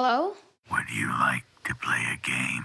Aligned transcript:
Hello? 0.00 0.32
Would 0.70 0.88
you 0.94 1.08
like 1.08 1.44
to 1.66 1.74
play 1.74 1.98
a 2.06 2.18
game? 2.22 2.64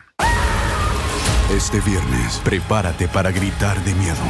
Este 1.49 1.81
viernes, 1.81 2.39
prepárate 2.43 3.07
para 3.07 3.31
gritar 3.31 3.83
de 3.83 3.95
miedo. 3.95 4.21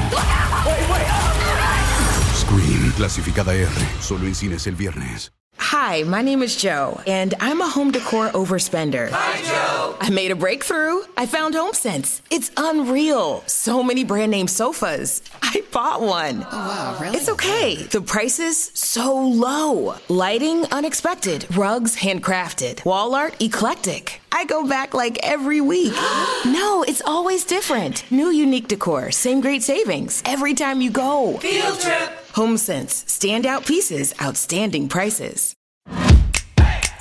Scream, 2.33 2.93
clasificada 2.95 3.53
R, 3.55 3.69
solo 3.99 4.25
en 4.25 4.33
cines 4.33 4.67
el 4.67 4.77
viernes. 4.77 5.33
Hi, 5.75 6.03
my 6.03 6.21
name 6.21 6.43
is 6.43 6.55
Joe, 6.55 7.01
and 7.07 7.33
I'm 7.39 7.59
a 7.59 7.67
home 7.67 7.89
decor 7.89 8.29
overspender. 8.29 9.09
Hi, 9.11 9.41
Joe. 9.41 9.97
I 9.99 10.11
made 10.11 10.29
a 10.29 10.35
breakthrough. 10.35 10.99
I 11.17 11.25
found 11.25 11.55
HomeSense. 11.55 12.21
It's 12.29 12.51
unreal. 12.55 13.43
So 13.47 13.81
many 13.81 14.03
brand 14.03 14.29
name 14.29 14.47
sofas. 14.47 15.23
I 15.41 15.63
bought 15.71 16.01
one. 16.01 16.45
Oh, 16.51 16.57
wow, 16.57 16.97
really? 17.01 17.17
It's 17.17 17.27
okay. 17.27 17.87
The 17.87 18.01
prices 18.01 18.69
so 18.75 19.15
low. 19.15 19.95
Lighting 20.09 20.65
unexpected. 20.65 21.47
Rugs 21.57 21.95
handcrafted. 21.95 22.85
Wall 22.85 23.15
art 23.15 23.41
eclectic. 23.41 24.21
I 24.31 24.45
go 24.45 24.67
back 24.67 24.93
like 24.93 25.17
every 25.23 25.59
week. 25.59 25.93
no, 26.45 26.85
it's 26.87 27.01
always 27.03 27.45
different. 27.45 28.09
New 28.11 28.29
unique 28.29 28.67
decor, 28.67 29.09
same 29.09 29.41
great 29.41 29.63
savings 29.63 30.21
every 30.23 30.53
time 30.53 30.81
you 30.81 30.91
go. 30.91 31.37
Field 31.39 31.79
trip. 31.79 32.11
HomeSense, 32.33 32.93
standout 33.09 33.65
pieces, 33.65 34.13
outstanding 34.21 34.87
prices. 34.87 35.55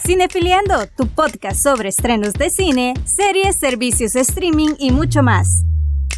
Cinefiliando, 0.05 0.89
tu 0.97 1.07
podcast 1.07 1.63
sobre 1.63 1.89
estrenos 1.89 2.33
de 2.33 2.51
cine, 2.51 2.95
series, 3.05 3.55
servicios 3.55 4.17
streaming 4.17 4.71
y 4.81 4.91
mucho 4.91 5.23
más. 5.23 5.63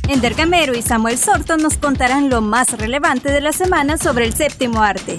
Ender 0.09 0.33
Gamero 0.33 0.75
y 0.75 0.81
Samuel 0.81 1.19
Sorto 1.19 1.59
nos 1.59 1.77
contarán 1.77 2.31
lo 2.31 2.41
más 2.41 2.79
relevante 2.79 3.31
de 3.31 3.43
la 3.43 3.53
semana 3.53 3.99
sobre 3.99 4.25
el 4.25 4.33
séptimo 4.33 4.83
arte. 4.83 5.19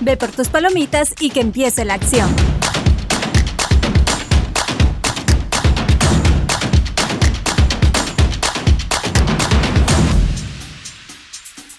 Ve 0.00 0.16
por 0.16 0.32
tus 0.32 0.48
palomitas 0.48 1.14
y 1.20 1.30
que 1.30 1.40
empiece 1.40 1.84
la 1.84 1.94
acción. 1.94 2.28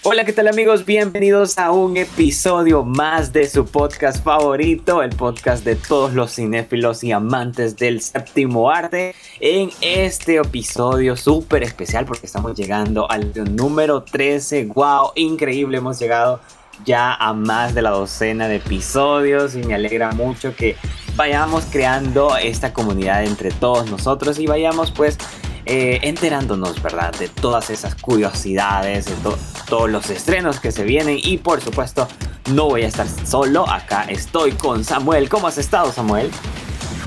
Hola, 0.04 0.24
¿qué 0.24 0.32
tal 0.32 0.48
amigos? 0.48 0.84
Bienvenidos 0.84 1.58
a 1.58 1.70
un 1.70 1.96
episodio 1.96 2.82
más 2.82 3.32
de 3.32 3.48
su 3.48 3.66
podcast 3.66 4.24
favorito, 4.24 5.00
el 5.00 5.10
podcast 5.14 5.64
de 5.64 5.76
todos 5.76 6.12
los 6.12 6.34
cinéfilos 6.34 7.04
y 7.04 7.12
amantes 7.12 7.76
del 7.76 8.00
séptimo 8.00 8.68
arte. 8.68 9.14
En 9.38 9.70
este 9.80 10.38
episodio 10.38 11.16
súper 11.16 11.62
especial 11.62 12.04
porque 12.04 12.26
estamos 12.26 12.56
llegando 12.56 13.08
al 13.08 13.32
número 13.54 14.02
13. 14.02 14.72
¡Wow! 14.74 15.12
Increíble, 15.14 15.78
hemos 15.78 16.00
llegado 16.00 16.40
ya 16.84 17.14
a 17.14 17.32
más 17.32 17.72
de 17.72 17.82
la 17.82 17.90
docena 17.90 18.48
de 18.48 18.56
episodios 18.56 19.54
y 19.54 19.62
me 19.62 19.74
alegra 19.76 20.10
mucho 20.10 20.56
que 20.56 20.74
vayamos 21.14 21.66
creando 21.70 22.36
esta 22.36 22.72
comunidad 22.72 23.22
entre 23.22 23.52
todos 23.52 23.88
nosotros 23.88 24.40
y 24.40 24.48
vayamos 24.48 24.90
pues 24.90 25.16
eh, 25.66 26.00
enterándonos, 26.02 26.82
¿verdad? 26.82 27.14
De 27.18 27.28
todas 27.28 27.70
esas 27.70 27.94
curiosidades, 27.94 29.06
de 29.06 29.14
todos 29.68 29.90
los 29.90 30.10
estrenos 30.10 30.60
que 30.60 30.72
se 30.72 30.84
vienen 30.84 31.18
y 31.22 31.38
por 31.38 31.60
supuesto 31.60 32.08
no 32.52 32.66
voy 32.66 32.82
a 32.82 32.88
estar 32.88 33.06
solo, 33.26 33.68
acá 33.68 34.04
estoy 34.08 34.52
con 34.52 34.84
Samuel. 34.84 35.28
¿Cómo 35.28 35.46
has 35.46 35.58
estado, 35.58 35.92
Samuel? 35.92 36.30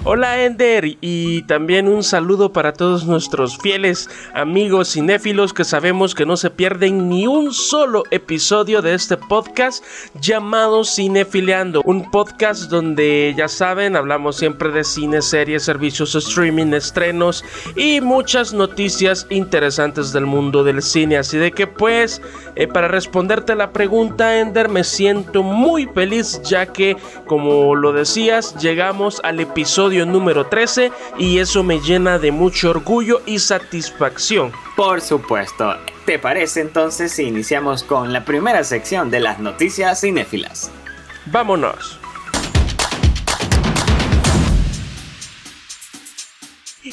Hola 0.07 0.43
Ender 0.43 0.97
y 1.01 1.41
también 1.47 1.87
un 1.87 2.03
saludo 2.03 2.53
para 2.53 2.73
todos 2.73 3.07
nuestros 3.07 3.57
fieles 3.57 4.07
amigos 4.35 4.93
cinéfilos 4.93 5.51
que 5.51 5.63
sabemos 5.63 6.13
que 6.13 6.27
no 6.27 6.37
se 6.37 6.51
pierden 6.51 7.09
ni 7.09 7.25
un 7.25 7.51
solo 7.51 8.03
episodio 8.11 8.83
de 8.83 8.93
este 8.93 9.17
podcast 9.17 9.83
llamado 10.21 10.83
Cinefiliando, 10.85 11.81
un 11.85 12.11
podcast 12.11 12.69
donde 12.69 13.33
ya 13.35 13.47
saben 13.47 13.95
hablamos 13.95 14.35
siempre 14.35 14.69
de 14.69 14.83
cine, 14.83 15.23
series, 15.23 15.63
servicios 15.63 16.13
streaming, 16.13 16.73
estrenos 16.73 17.43
y 17.75 17.99
muchas 17.99 18.53
noticias 18.53 19.25
interesantes 19.31 20.13
del 20.13 20.27
mundo 20.27 20.63
del 20.63 20.83
cine, 20.83 21.17
así 21.17 21.39
de 21.39 21.51
que 21.51 21.65
pues 21.65 22.21
eh, 22.55 22.67
para 22.67 22.87
responderte 22.89 23.55
la 23.55 23.71
pregunta 23.71 24.39
Ender 24.39 24.69
me 24.69 24.83
siento 24.83 25.41
muy 25.41 25.87
feliz 25.87 26.43
ya 26.43 26.67
que 26.67 26.95
como 27.25 27.73
lo 27.73 27.91
decías 27.91 28.55
llegamos 28.61 29.19
al 29.23 29.39
episodio 29.39 29.94
número 30.03 30.47
13 30.47 30.91
y 31.19 31.37
eso 31.37 31.61
me 31.61 31.79
llena 31.79 32.17
de 32.17 32.31
mucho 32.31 32.71
orgullo 32.71 33.21
y 33.27 33.37
satisfacción. 33.37 34.51
Por 34.75 34.99
supuesto. 34.99 35.75
¿Te 36.07 36.17
parece 36.17 36.61
entonces 36.61 37.11
si 37.11 37.23
iniciamos 37.23 37.83
con 37.83 38.11
la 38.11 38.25
primera 38.25 38.63
sección 38.63 39.11
de 39.11 39.19
las 39.19 39.37
noticias 39.39 40.01
cinéfilas? 40.01 40.71
Vámonos. 41.27 41.99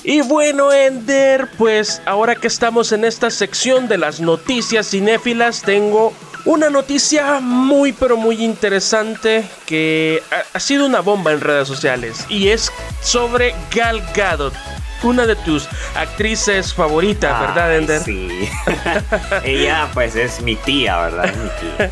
Y 0.04 0.20
bueno, 0.22 0.72
Ender, 0.72 1.48
pues 1.58 2.02
ahora 2.06 2.34
que 2.34 2.46
estamos 2.46 2.92
en 2.92 3.04
esta 3.04 3.30
sección 3.30 3.88
de 3.88 3.98
las 3.98 4.20
noticias 4.20 4.88
cinéfilas, 4.90 5.62
tengo 5.62 6.12
una 6.44 6.70
noticia 6.70 7.40
muy 7.40 7.92
pero 7.92 8.16
muy 8.16 8.42
interesante 8.42 9.44
que 9.66 10.22
ha, 10.54 10.60
sido 10.60 10.86
una 10.86 11.00
bomba 11.00 11.32
en 11.32 11.40
redes 11.40 11.68
sociales 11.68 12.24
y 12.28 12.48
es 12.48 12.72
sobre 13.00 13.54
Gal 13.74 14.02
Gadot. 14.14 14.54
Una 15.02 15.26
de 15.26 15.34
tus 15.34 15.68
actrices 15.96 16.72
favoritas, 16.72 17.40
¿verdad, 17.40 17.76
Ender? 17.76 18.00
Sí. 18.02 18.48
Ella, 19.44 19.88
pues, 19.92 20.14
es 20.14 20.40
mi 20.40 20.54
tía, 20.54 20.96
¿verdad? 20.96 21.34
mi 21.34 21.50
tía. 21.60 21.90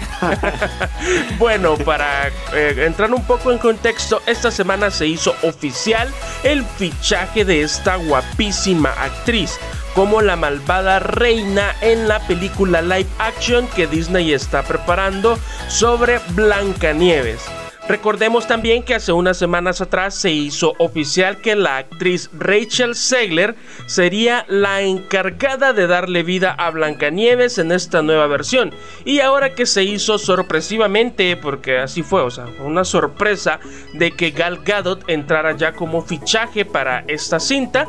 bueno, 1.39 1.77
para 1.79 2.29
eh, 2.55 2.85
entrar 2.87 3.13
un 3.13 3.25
poco 3.25 3.51
en 3.51 3.59
contexto, 3.59 4.23
esta 4.27 4.53
semana 4.53 4.93
se 4.93 5.09
hizo 5.09 5.35
oficial 5.43 6.09
el 6.45 6.65
fichaje 6.65 7.45
de 7.45 7.63
esta 7.63 7.97
guapísima 7.97 8.91
actriz 8.91 9.59
como 9.95 10.21
la 10.23 10.37
malvada 10.37 10.99
reina 10.99 11.75
en 11.81 12.09
la 12.09 12.21
película 12.27 12.83
live 12.83 13.09
action 13.19 13.67
que 13.69 13.87
Disney 13.87 14.33
está 14.33 14.63
preparando 14.63 15.39
sobre 15.69 16.19
Blancanieves. 16.31 17.60
Recordemos 17.91 18.47
también 18.47 18.85
que 18.85 18.95
hace 18.95 19.11
unas 19.11 19.37
semanas 19.37 19.81
atrás 19.81 20.15
se 20.15 20.31
hizo 20.31 20.75
oficial 20.79 21.41
que 21.41 21.57
la 21.57 21.79
actriz 21.79 22.31
Rachel 22.39 22.95
Segler 22.95 23.57
sería 23.87 24.47
la 24.49 24.83
encargada 24.83 25.73
de 25.73 25.89
darle 25.89 26.23
vida 26.23 26.55
a 26.57 26.71
Blancanieves 26.71 27.59
en 27.59 27.73
esta 27.73 28.01
nueva 28.01 28.29
versión. 28.29 28.73
Y 29.05 29.19
ahora 29.19 29.57
que 29.57 29.67
se 29.67 29.83
hizo 29.83 30.19
sorpresivamente, 30.19 31.37
porque 31.37 31.79
así 31.79 32.05
fue, 32.05 32.23
o 32.23 32.31
sea, 32.31 32.47
una 32.61 32.85
sorpresa 32.85 33.59
de 33.95 34.13
que 34.13 34.31
Gal 34.31 34.63
Gadot 34.65 35.03
entrara 35.09 35.57
ya 35.57 35.73
como 35.73 36.01
fichaje 36.01 36.65
para 36.65 37.03
esta 37.09 37.41
cinta, 37.41 37.89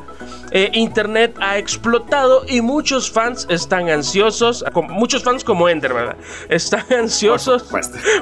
eh, 0.50 0.72
Internet 0.74 1.36
ha 1.40 1.60
explotado 1.60 2.44
y 2.48 2.62
muchos 2.62 3.12
fans 3.12 3.46
están 3.52 3.88
ansiosos, 3.90 4.66
muchos 4.90 5.24
fans 5.24 5.44
como 5.44 5.70
Ender, 5.70 5.94
¿verdad? 5.94 6.18
Están 6.50 6.86
ansiosos 6.92 7.64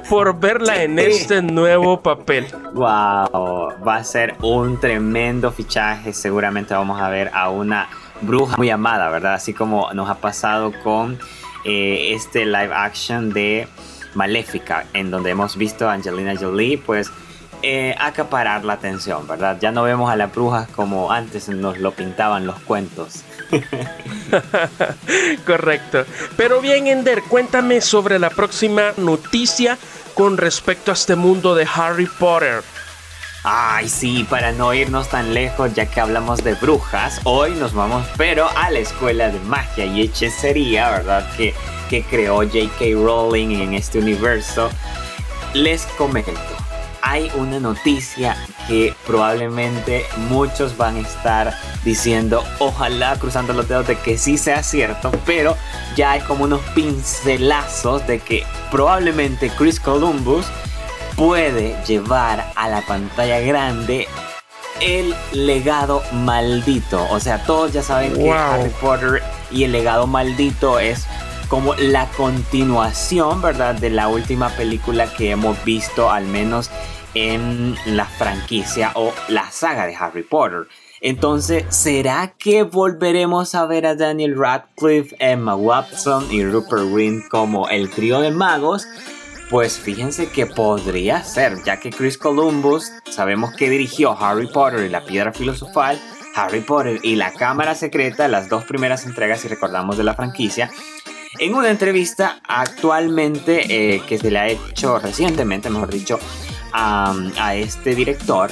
por, 0.09 0.39
verla 0.41 0.84
en 0.84 1.00
este 1.00 1.41
nuevo 1.41 1.69
papel. 2.02 2.47
Wow, 2.74 3.84
va 3.85 3.96
a 3.96 4.03
ser 4.03 4.35
un 4.41 4.80
tremendo 4.80 5.52
fichaje. 5.52 6.13
Seguramente 6.13 6.74
vamos 6.74 7.02
a 7.02 7.09
ver 7.09 7.31
a 7.34 7.50
una 7.50 7.90
bruja 8.22 8.57
muy 8.57 8.69
amada, 8.69 9.09
¿verdad? 9.09 9.35
Así 9.35 9.53
como 9.53 9.91
nos 9.94 10.09
ha 10.09 10.16
pasado 10.16 10.74
con 10.84 11.19
eh, 11.66 12.13
este 12.13 12.46
live 12.46 12.74
action 12.74 13.31
de 13.31 13.68
Maléfica, 14.13 14.85
en 14.94 15.12
donde 15.12 15.31
hemos 15.31 15.56
visto 15.57 15.90
a 15.90 15.94
Angelina 15.94 16.35
Jolie, 16.35 16.78
pues 16.78 17.12
eh, 17.62 17.94
acaparar 18.00 18.63
la 18.63 18.74
atención, 18.74 19.28
¿verdad? 19.28 19.57
Ya 19.59 19.72
no 19.72 19.84
vemos 19.84 20.09
a 20.09 20.16
las 20.16 20.34
brujas 20.34 20.69
como 20.69 21.12
antes 21.12 21.50
nos 21.50 21.78
lo 21.78 21.91
pintaban 21.91 22.47
los 22.47 22.57
cuentos. 22.62 23.24
Correcto. 25.46 26.06
Pero 26.38 26.62
bien, 26.62 26.88
Ender, 26.88 27.22
cuéntame 27.24 27.81
sobre 27.81 28.18
la 28.18 28.30
próxima 28.30 28.94
noticia 28.96 29.78
con 30.14 30.38
respecto 30.38 30.92
a 30.92 30.94
este 30.94 31.16
mundo 31.16 31.56
de 31.56 31.68
Harry 31.74 32.08
Potter. 32.08 32.64
Ay, 33.44 33.88
sí, 33.88 34.25
para 34.30 34.51
no 34.51 34.74
irnos 34.74 35.10
tan 35.10 35.33
lejos, 35.33 35.74
ya 35.74 35.86
que 35.86 36.01
hablamos 36.01 36.44
de 36.44 36.56
brujas, 36.56 37.22
hoy 37.24 37.51
nos 37.51 37.74
vamos, 37.74 38.06
pero 38.18 38.50
a 38.57 38.69
la 38.69 38.80
escuela 38.80 39.30
de 39.30 39.39
magia 39.39 39.86
y 39.86 40.01
hechicería, 40.01 40.89
¿verdad? 40.89 41.25
Que, 41.38 41.54
que 41.89 42.04
creó 42.04 42.38
J.K. 42.38 42.86
Rowling 42.94 43.62
en 43.62 43.74
este 43.74 44.00
universo. 44.00 44.69
Les 45.54 45.86
comento 45.98 46.58
hay 47.01 47.31
una 47.36 47.60
noticia 47.60 48.36
que 48.68 48.94
probablemente 49.06 50.06
muchos 50.30 50.78
van 50.78 50.98
a 50.98 51.00
estar 51.00 51.54
diciendo, 51.84 52.44
ojalá 52.60 53.18
cruzando 53.18 53.54
los 53.54 53.68
dedos 53.68 53.88
de 53.88 53.98
que 53.98 54.18
sí 54.18 54.38
sea 54.38 54.63
cierto, 54.63 55.12
pero 55.25 55.56
ya 55.96 56.12
hay 56.12 56.22
como 56.22 56.44
unos 56.44 56.62
pincelazos 56.75 58.06
de 58.07 58.19
que 58.19 58.46
probablemente 58.72 59.50
Chris 59.57 59.80
Columbus 59.80 60.46
puede 61.16 61.75
llevar 61.86 62.51
a 62.56 62.69
la 62.69 62.81
pantalla 62.81 63.40
grande 63.40 64.07
el 64.81 65.13
legado 65.34 66.02
maldito. 66.13 67.06
O 67.12 67.19
sea, 67.19 67.44
todos 67.44 67.74
ya 67.74 67.84
saben 67.84 68.13
que 68.13 68.31
Harry 68.31 68.69
Potter 68.81 69.22
y 69.52 69.63
el 69.63 69.72
legado 69.72 70.07
maldito 70.07 70.80
es 70.80 71.06
como 71.50 71.74
la 71.75 72.06
continuación, 72.12 73.42
¿verdad? 73.42 73.75
De 73.75 73.90
la 73.90 74.07
última 74.07 74.50
película 74.50 75.12
que 75.12 75.31
hemos 75.31 75.62
visto, 75.66 76.12
al 76.12 76.25
menos 76.25 76.69
en 77.13 77.75
la 77.85 78.06
franquicia 78.06 78.91
o 78.95 79.13
la 79.27 79.50
saga 79.51 79.85
de 79.85 79.95
Harry 79.95 80.23
Potter. 80.23 80.67
Entonces, 81.01 81.63
¿será 81.69 82.33
que 82.38 82.63
volveremos 82.63 83.56
a 83.56 83.65
ver 83.65 83.85
a 83.85 83.95
Daniel 83.95 84.38
Radcliffe, 84.38 85.15
Emma 85.19 85.56
Watson 85.56 86.27
y 86.29 86.44
Rupert 86.44 86.91
Grint 86.91 87.27
como 87.29 87.69
el 87.69 87.89
trío 87.89 88.19
de 88.19 88.31
magos? 88.31 88.85
Pues 89.50 89.79
fíjense 89.79 90.29
que 90.29 90.45
podría 90.45 91.23
ser, 91.23 91.63
ya 91.65 91.79
que 91.79 91.89
Chris 91.89 92.17
Columbus 92.17 92.91
sabemos 93.09 93.56
que 93.56 93.69
dirigió 93.69 94.11
Harry 94.11 94.47
Potter 94.47 94.85
y 94.85 94.89
la 94.89 95.06
Piedra 95.06 95.31
Filosofal, 95.31 96.00
Harry 96.35 96.61
Potter 96.61 97.00
y 97.01 97.15
la 97.15 97.33
Cámara 97.33 97.75
Secreta, 97.75 98.27
las 98.27 98.50
dos 98.50 98.65
primeras 98.65 99.06
entregas 99.06 99.39
si 99.39 99.47
recordamos 99.47 99.97
de 99.97 100.03
la 100.03 100.13
franquicia. 100.13 100.69
En 101.39 101.56
una 101.56 101.69
entrevista 101.69 102.41
actualmente 102.47 103.95
eh, 103.95 104.01
que 104.07 104.17
se 104.17 104.29
le 104.29 104.39
ha 104.39 104.47
hecho 104.50 105.00
recientemente, 105.00 105.69
mejor 105.69 105.89
dicho, 105.89 106.19
a 106.74 107.56
este 107.56 107.95
director, 107.95 108.51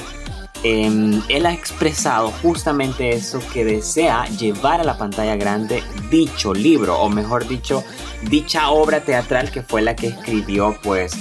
Em, 0.64 1.22
él 1.28 1.46
ha 1.46 1.52
expresado 1.52 2.32
justamente 2.42 3.10
eso 3.10 3.40
que 3.52 3.64
desea 3.64 4.26
llevar 4.26 4.80
a 4.80 4.84
la 4.84 4.98
pantalla 4.98 5.36
grande 5.36 5.84
dicho 6.10 6.52
libro, 6.52 6.98
o 6.98 7.08
mejor 7.08 7.46
dicho, 7.46 7.84
dicha 8.28 8.70
obra 8.70 9.00
teatral 9.00 9.52
que 9.52 9.62
fue 9.62 9.82
la 9.82 9.94
que 9.94 10.08
escribió 10.08 10.76
pues 10.82 11.16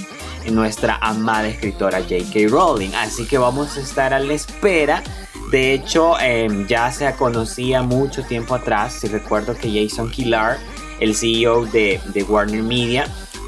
nuestra 0.49 0.97
amada 1.01 1.47
escritora 1.47 1.99
J.K. 1.99 2.47
Rowling. 2.49 2.95
Así 2.95 3.25
que 3.25 3.37
vamos 3.37 3.77
a 3.77 3.81
estar 3.81 4.13
a 4.13 4.19
la 4.19 4.33
espera. 4.33 5.03
De 5.51 5.73
hecho, 5.73 6.19
em, 6.19 6.65
ya 6.65 6.91
se 6.91 7.11
conocía 7.13 7.83
mucho 7.83 8.23
tiempo 8.23 8.55
atrás, 8.55 8.93
si 8.93 9.07
recuerdo 9.07 9.55
que 9.55 9.71
Jason 9.71 10.09
Killar, 10.09 10.57
el 10.99 11.15
CEO 11.15 11.65
de, 11.67 12.01
Warner 12.27 12.63
Media, 12.63 13.07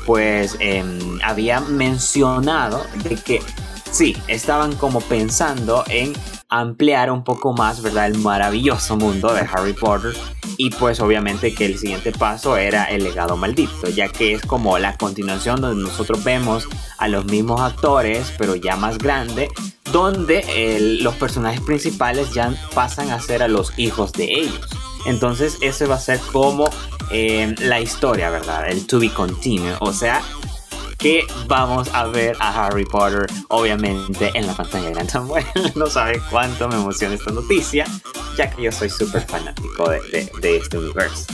pues 0.09 0.57
em, 0.59 1.19
había 1.21 1.59
mencionado 1.59 2.83
de 3.03 3.15
que 3.15 3.43
sí, 3.91 4.17
estaban 4.27 4.75
como 4.75 5.01
pensando 5.01 5.83
en 5.87 6.13
ampliar 6.49 7.11
un 7.11 7.23
poco 7.23 7.53
más, 7.53 7.83
¿verdad? 7.83 8.07
El 8.07 8.17
maravilloso 8.17 8.97
mundo 8.97 9.31
de 9.31 9.41
Harry 9.41 9.73
Potter. 9.73 10.15
Y 10.57 10.71
pues 10.71 10.99
obviamente 10.99 11.53
que 11.53 11.67
el 11.67 11.77
siguiente 11.77 12.11
paso 12.11 12.57
era 12.57 12.85
el 12.85 13.03
legado 13.03 13.37
maldito, 13.37 13.87
ya 13.87 14.07
que 14.07 14.33
es 14.33 14.41
como 14.41 14.79
la 14.79 14.97
continuación 14.97 15.61
donde 15.61 15.83
nosotros 15.83 16.23
vemos 16.23 16.67
a 16.97 17.07
los 17.07 17.25
mismos 17.25 17.61
actores, 17.61 18.33
pero 18.35 18.55
ya 18.55 18.75
más 18.77 18.97
grande, 18.97 19.47
donde 19.91 20.97
los 21.03 21.13
personajes 21.17 21.61
principales 21.61 22.33
ya 22.33 22.51
pasan 22.73 23.11
a 23.11 23.21
ser 23.21 23.43
a 23.43 23.47
los 23.47 23.77
hijos 23.77 24.11
de 24.13 24.23
ellos. 24.23 24.88
Entonces 25.05 25.57
ese 25.61 25.85
va 25.85 25.95
a 25.95 25.99
ser 25.99 26.19
como 26.31 26.69
eh, 27.11 27.55
la 27.59 27.79
historia, 27.79 28.29
¿verdad? 28.29 28.69
El 28.69 28.85
to 28.85 28.99
be 28.99 29.09
continued. 29.09 29.75
O 29.79 29.93
sea, 29.93 30.21
que 30.99 31.25
vamos 31.47 31.89
a 31.93 32.05
ver 32.05 32.35
a 32.39 32.65
Harry 32.65 32.85
Potter, 32.85 33.25
obviamente, 33.47 34.31
en 34.33 34.45
la 34.45 34.53
pantalla 34.53 34.89
grande. 34.89 35.11
Samuel 35.11 35.45
no 35.75 35.87
sabe 35.87 36.21
cuánto 36.29 36.67
me 36.67 36.75
emociona 36.75 37.15
esta 37.15 37.31
noticia, 37.31 37.85
ya 38.37 38.49
que 38.49 38.63
yo 38.63 38.71
soy 38.71 38.89
súper 38.89 39.25
fanático 39.25 39.89
de, 39.89 40.29
este 40.57 40.77
universo. 40.77 41.25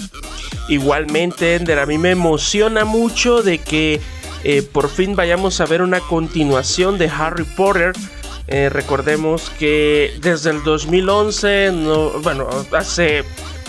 Igualmente, 0.69 1.55
Ender, 1.55 1.79
a 1.79 1.85
mí 1.87 1.97
me 1.97 2.11
emociona 2.11 2.85
mucho 2.85 3.41
de 3.41 3.57
que 3.57 3.99
eh, 4.43 4.61
por 4.61 4.87
fin 4.87 5.15
vayamos 5.15 5.59
a 5.59 5.65
ver 5.65 5.81
una 5.81 5.99
continuación 5.99 6.99
de 6.99 7.09
Harry 7.09 7.43
Potter. 7.43 7.93
Eh, 8.47 8.69
recordemos 8.69 9.49
que 9.49 10.17
desde 10.21 10.51
el 10.51 10.63
2011, 10.63 11.71
no, 11.73 12.11
bueno, 12.21 12.47
hace 12.71 13.23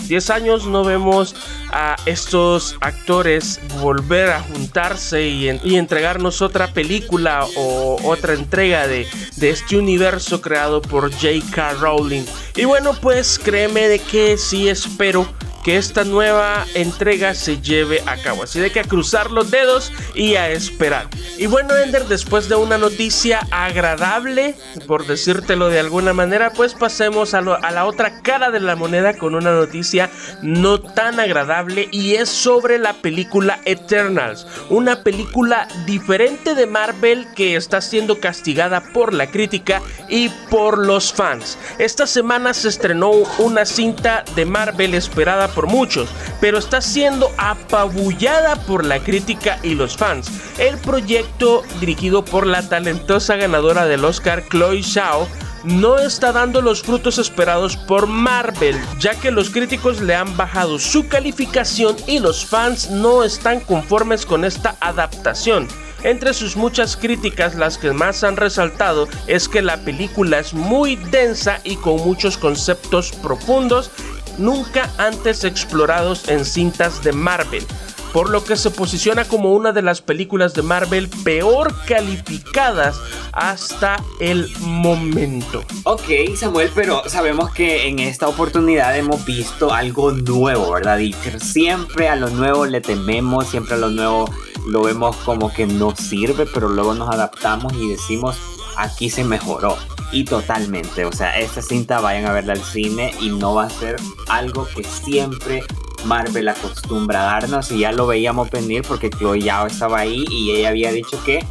10 0.07 0.29
años 0.29 0.65
no 0.65 0.83
vemos 0.83 1.35
a 1.71 1.95
estos 2.05 2.77
actores 2.79 3.59
volver 3.81 4.29
a 4.29 4.41
juntarse 4.41 5.27
y, 5.27 5.49
entregarnos 5.49 6.41
otra 6.41 6.67
película 6.73 7.45
o 7.55 7.97
otra 8.03 8.33
entrega 8.33 8.87
de, 8.87 9.07
de 9.35 9.49
este 9.49 9.77
universo 9.77 10.41
creado 10.41 10.81
por 10.81 11.11
J.K. 11.11 11.73
Rowling. 11.73 12.23
Y 12.55 12.65
bueno, 12.65 12.93
pues 13.01 13.39
créeme 13.39 13.87
de 13.87 13.99
que 13.99 14.37
sí 14.37 14.69
espero 14.69 15.27
que 15.67 15.75
esta 15.75 16.05
nueva 16.05 16.65
entrega 16.75 17.35
se 17.35 17.59
lleve 17.59 18.01
a 18.05 18.15
cabo. 18.15 18.43
Así 18.43 18.57
de 18.57 18.71
que 18.71 18.79
a 18.79 18.85
cruzar 18.85 19.31
los 19.31 19.51
dedos 19.51 19.91
y 20.15 20.35
a 20.35 20.49
esperar. 20.49 21.09
Y 21.37 21.47
bueno, 21.47 21.75
Ender, 21.75 22.05
después 22.05 22.47
de 22.47 22.55
una 22.55 22.77
noticia 22.77 23.45
agradable, 23.51 24.55
por 24.87 25.05
decírtelo 25.05 25.67
de 25.67 25.81
alguna 25.81 26.13
manera, 26.13 26.53
pues 26.53 26.73
pasemos 26.73 27.33
a, 27.33 27.39
a 27.39 27.71
la 27.71 27.83
otra 27.83 28.21
cara 28.21 28.49
de 28.49 28.61
la 28.61 28.77
moneda 28.77 29.17
con 29.17 29.35
una 29.35 29.51
noticia 29.51 30.09
no 30.41 30.79
tan 30.79 31.19
agradable 31.19 31.89
y 31.91 32.13
es 32.13 32.29
sobre 32.29 32.79
la 32.79 32.93
película 32.93 33.59
Eternals. 33.65 34.47
Una 34.69 35.03
película 35.03 35.67
diferente 35.85 36.55
de 36.55 36.65
Marvel 36.65 37.27
que 37.35 37.57
está 37.57 37.81
siendo 37.81 38.21
castigada 38.21 38.93
por 38.93 39.13
la 39.13 39.29
crítica 39.29 39.81
y 40.07 40.29
por 40.49 40.77
los 40.77 41.11
fans. 41.11 41.57
Esta 41.77 42.07
semana 42.07 42.53
se 42.53 42.69
estrenó 42.69 43.11
una 43.37 43.65
cinta 43.65 44.23
de 44.33 44.45
Marvel 44.45 44.93
esperada 44.93 45.49
por 45.57 45.65
muchos, 45.65 46.07
pero 46.39 46.59
está 46.59 46.81
siendo 46.81 47.31
apabullada 47.39 48.57
por 48.67 48.85
la 48.85 48.99
crítica 48.99 49.57
y 49.63 49.73
los 49.73 49.97
fans. 49.97 50.29
El 50.59 50.77
proyecto, 50.77 51.63
dirigido 51.79 52.23
por 52.23 52.45
la 52.45 52.61
talentosa 52.61 53.37
ganadora 53.37 53.87
del 53.87 54.05
Oscar 54.05 54.43
Chloe 54.49 54.83
Zhao, 54.83 55.27
no 55.63 55.97
está 55.97 56.31
dando 56.31 56.61
los 56.61 56.83
frutos 56.83 57.17
esperados 57.17 57.75
por 57.75 58.05
Marvel, 58.05 58.79
ya 58.99 59.15
que 59.15 59.31
los 59.31 59.49
críticos 59.49 59.99
le 59.99 60.13
han 60.13 60.37
bajado 60.37 60.77
su 60.77 61.07
calificación 61.07 61.95
y 62.05 62.19
los 62.19 62.45
fans 62.45 62.91
no 62.91 63.23
están 63.23 63.59
conformes 63.59 64.27
con 64.27 64.45
esta 64.45 64.75
adaptación. 64.79 65.67
Entre 66.03 66.35
sus 66.35 66.55
muchas 66.55 66.95
críticas, 66.95 67.55
las 67.55 67.79
que 67.79 67.91
más 67.91 68.23
han 68.23 68.37
resaltado 68.37 69.07
es 69.25 69.49
que 69.49 69.63
la 69.63 69.77
película 69.77 70.37
es 70.37 70.53
muy 70.53 70.95
densa 70.95 71.59
y 71.63 71.77
con 71.77 71.95
muchos 71.97 72.37
conceptos 72.37 73.11
profundos 73.11 73.89
nunca 74.37 74.89
antes 74.97 75.43
explorados 75.43 76.27
en 76.27 76.45
cintas 76.45 77.03
de 77.03 77.11
Marvel, 77.13 77.65
por 78.13 78.29
lo 78.29 78.43
que 78.43 78.55
se 78.55 78.71
posiciona 78.71 79.25
como 79.25 79.53
una 79.53 79.71
de 79.71 79.81
las 79.81 80.01
películas 80.01 80.53
de 80.53 80.61
Marvel 80.61 81.09
peor 81.23 81.73
calificadas 81.85 82.99
hasta 83.31 84.03
el 84.19 84.49
momento. 84.59 85.63
Ok, 85.83 86.35
Samuel, 86.35 86.71
pero 86.73 87.07
sabemos 87.07 87.51
que 87.51 87.87
en 87.87 87.99
esta 87.99 88.27
oportunidad 88.27 88.97
hemos 88.97 89.23
visto 89.25 89.73
algo 89.73 90.11
nuevo, 90.11 90.71
¿verdad? 90.71 90.99
Y 90.99 91.13
siempre 91.39 92.09
a 92.09 92.15
lo 92.15 92.29
nuevo 92.29 92.65
le 92.65 92.81
tememos, 92.81 93.47
siempre 93.47 93.75
a 93.75 93.77
lo 93.77 93.89
nuevo 93.89 94.29
lo 94.67 94.81
vemos 94.81 95.15
como 95.17 95.53
que 95.53 95.65
no 95.65 95.95
sirve, 95.95 96.45
pero 96.45 96.69
luego 96.69 96.93
nos 96.93 97.09
adaptamos 97.09 97.73
y 97.73 97.89
decimos, 97.89 98.37
aquí 98.75 99.09
se 99.09 99.23
mejoró. 99.23 99.77
Y 100.11 100.23
totalmente, 100.23 101.05
o 101.05 101.11
sea, 101.11 101.37
esta 101.37 101.61
cinta 101.61 101.99
vayan 101.99 102.25
a 102.25 102.31
verla 102.31 102.53
al 102.53 102.63
cine 102.63 103.11
y 103.19 103.29
no 103.29 103.55
va 103.55 103.65
a 103.65 103.69
ser 103.69 103.97
algo 104.29 104.65
que 104.73 104.83
siempre 104.83 105.63
Marvel 106.05 106.47
acostumbra 106.47 107.23
darnos 107.23 107.71
y 107.71 107.79
ya 107.79 107.91
lo 107.91 108.07
veíamos 108.07 108.49
venir 108.49 108.83
porque 108.87 109.09
Chloe 109.09 109.41
Yao 109.41 109.67
estaba 109.67 109.99
ahí 109.99 110.25
y 110.29 110.51
ella 110.51 110.69
había 110.69 110.91
dicho 110.91 111.21
que 111.25 111.45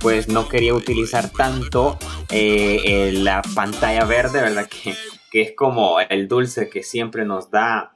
pues 0.00 0.28
no 0.28 0.48
quería 0.48 0.74
utilizar 0.74 1.30
tanto 1.30 1.98
eh, 2.30 3.12
la 3.14 3.42
pantalla 3.54 4.04
verde, 4.04 4.40
¿verdad? 4.40 4.68
Que, 4.82 4.94
que 5.30 5.42
es 5.42 5.52
como 5.54 6.00
el 6.00 6.26
dulce 6.26 6.68
que 6.68 6.82
siempre 6.82 7.24
nos 7.24 7.50
da 7.50 7.92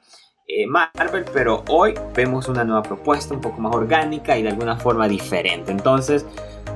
eh, 0.47 0.67
Marvel, 0.67 1.25
pero 1.33 1.63
hoy 1.69 1.95
vemos 2.13 2.47
una 2.47 2.63
nueva 2.63 2.83
propuesta 2.83 3.33
un 3.33 3.41
poco 3.41 3.59
más 3.59 3.75
orgánica 3.75 4.37
y 4.37 4.43
de 4.43 4.49
alguna 4.49 4.77
forma 4.77 5.07
diferente. 5.07 5.71
Entonces, 5.71 6.23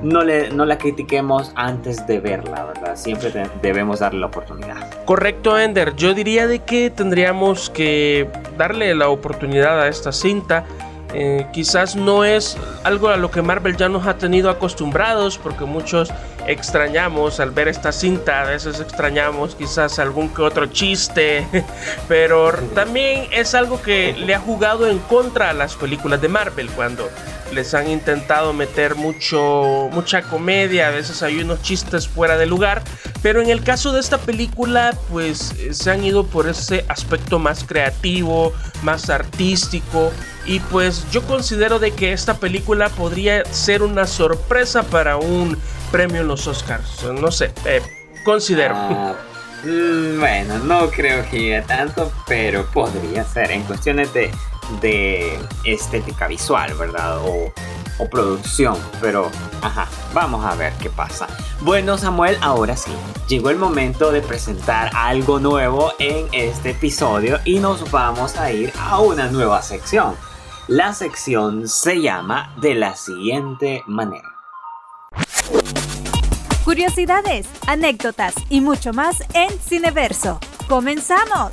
no, 0.02 0.22
le, 0.22 0.50
no 0.50 0.64
la 0.64 0.78
critiquemos 0.78 1.52
antes 1.54 2.06
de 2.06 2.20
verla, 2.20 2.64
¿verdad? 2.64 2.96
Siempre 2.96 3.32
debemos 3.62 4.00
darle 4.00 4.20
la 4.20 4.26
oportunidad. 4.26 5.04
Correcto, 5.04 5.58
Ender. 5.58 5.94
Yo 5.96 6.14
diría 6.14 6.46
de 6.46 6.60
que 6.60 6.90
tendríamos 6.90 7.70
que 7.70 8.28
darle 8.56 8.94
la 8.94 9.08
oportunidad 9.08 9.80
a 9.80 9.88
esta 9.88 10.12
cinta. 10.12 10.64
Eh, 11.12 11.46
quizás 11.52 11.96
no 11.96 12.24
es 12.24 12.56
algo 12.84 13.08
a 13.08 13.16
lo 13.16 13.32
que 13.32 13.42
Marvel 13.42 13.76
ya 13.76 13.88
nos 13.88 14.06
ha 14.06 14.16
tenido 14.16 14.48
acostumbrados, 14.48 15.38
porque 15.38 15.64
muchos 15.64 16.12
extrañamos 16.46 17.40
al 17.40 17.50
ver 17.50 17.68
esta 17.68 17.92
cinta, 17.92 18.42
a 18.42 18.44
veces 18.44 18.80
extrañamos 18.80 19.54
quizás 19.54 19.98
algún 19.98 20.28
que 20.28 20.42
otro 20.42 20.66
chiste, 20.66 21.46
pero 22.08 22.52
también 22.74 23.26
es 23.32 23.54
algo 23.54 23.82
que 23.82 24.14
le 24.14 24.34
ha 24.34 24.40
jugado 24.40 24.86
en 24.86 24.98
contra 25.00 25.50
a 25.50 25.52
las 25.52 25.74
películas 25.74 26.20
de 26.20 26.28
Marvel 26.28 26.68
cuando 26.70 27.08
les 27.52 27.74
han 27.74 27.88
intentado 27.88 28.52
meter 28.52 28.94
mucho 28.94 29.88
mucha 29.92 30.22
comedia, 30.22 30.88
a 30.88 30.90
veces 30.90 31.22
hay 31.22 31.40
unos 31.40 31.62
chistes 31.62 32.08
fuera 32.08 32.36
de 32.36 32.46
lugar, 32.46 32.82
pero 33.22 33.40
en 33.40 33.50
el 33.50 33.62
caso 33.62 33.92
de 33.92 34.00
esta 34.00 34.18
película 34.18 34.96
pues 35.10 35.54
se 35.70 35.90
han 35.90 36.04
ido 36.04 36.26
por 36.26 36.48
ese 36.48 36.84
aspecto 36.88 37.38
más 37.38 37.64
creativo, 37.64 38.52
más 38.82 39.10
artístico 39.10 40.12
y 40.46 40.60
pues 40.60 41.10
yo 41.10 41.22
considero 41.22 41.78
de 41.78 41.92
que 41.92 42.12
esta 42.12 42.34
película 42.34 42.88
podría 42.88 43.44
ser 43.44 43.82
una 43.82 44.06
sorpresa 44.06 44.82
para 44.82 45.16
un 45.16 45.56
premio 45.90 46.22
en 46.22 46.28
los 46.28 46.46
Oscars. 46.46 47.04
No 47.04 47.30
sé, 47.30 47.52
eh, 47.64 47.82
considero. 48.24 48.74
Ah, 48.76 49.14
mm, 49.64 50.18
bueno, 50.18 50.58
no 50.60 50.90
creo 50.90 51.28
que 51.30 51.38
llegue 51.38 51.62
tanto, 51.62 52.12
pero 52.26 52.66
podría 52.70 53.24
ser 53.24 53.50
en 53.50 53.62
cuestiones 53.64 54.12
de, 54.14 54.30
de 54.80 55.38
estética 55.64 56.28
visual, 56.28 56.74
¿verdad? 56.74 57.18
O 57.18 57.52
o 58.00 58.08
producción, 58.08 58.76
pero 59.00 59.30
ajá, 59.62 59.86
vamos 60.12 60.44
a 60.44 60.54
ver 60.54 60.72
qué 60.80 60.90
pasa. 60.90 61.26
Bueno 61.60 61.98
Samuel, 61.98 62.36
ahora 62.40 62.76
sí, 62.76 62.92
llegó 63.28 63.50
el 63.50 63.58
momento 63.58 64.10
de 64.10 64.22
presentar 64.22 64.90
algo 64.94 65.38
nuevo 65.38 65.92
en 65.98 66.26
este 66.32 66.70
episodio 66.70 67.38
y 67.44 67.58
nos 67.58 67.90
vamos 67.90 68.36
a 68.36 68.50
ir 68.50 68.72
a 68.78 69.00
una 69.00 69.30
nueva 69.30 69.62
sección. 69.62 70.16
La 70.66 70.94
sección 70.94 71.68
se 71.68 72.00
llama 72.00 72.54
de 72.60 72.74
la 72.74 72.96
siguiente 72.96 73.82
manera. 73.86 74.28
Curiosidades, 76.64 77.46
anécdotas 77.66 78.34
y 78.48 78.60
mucho 78.60 78.92
más 78.92 79.22
en 79.34 79.50
Cineverso. 79.58 80.38
¡Comenzamos! 80.68 81.52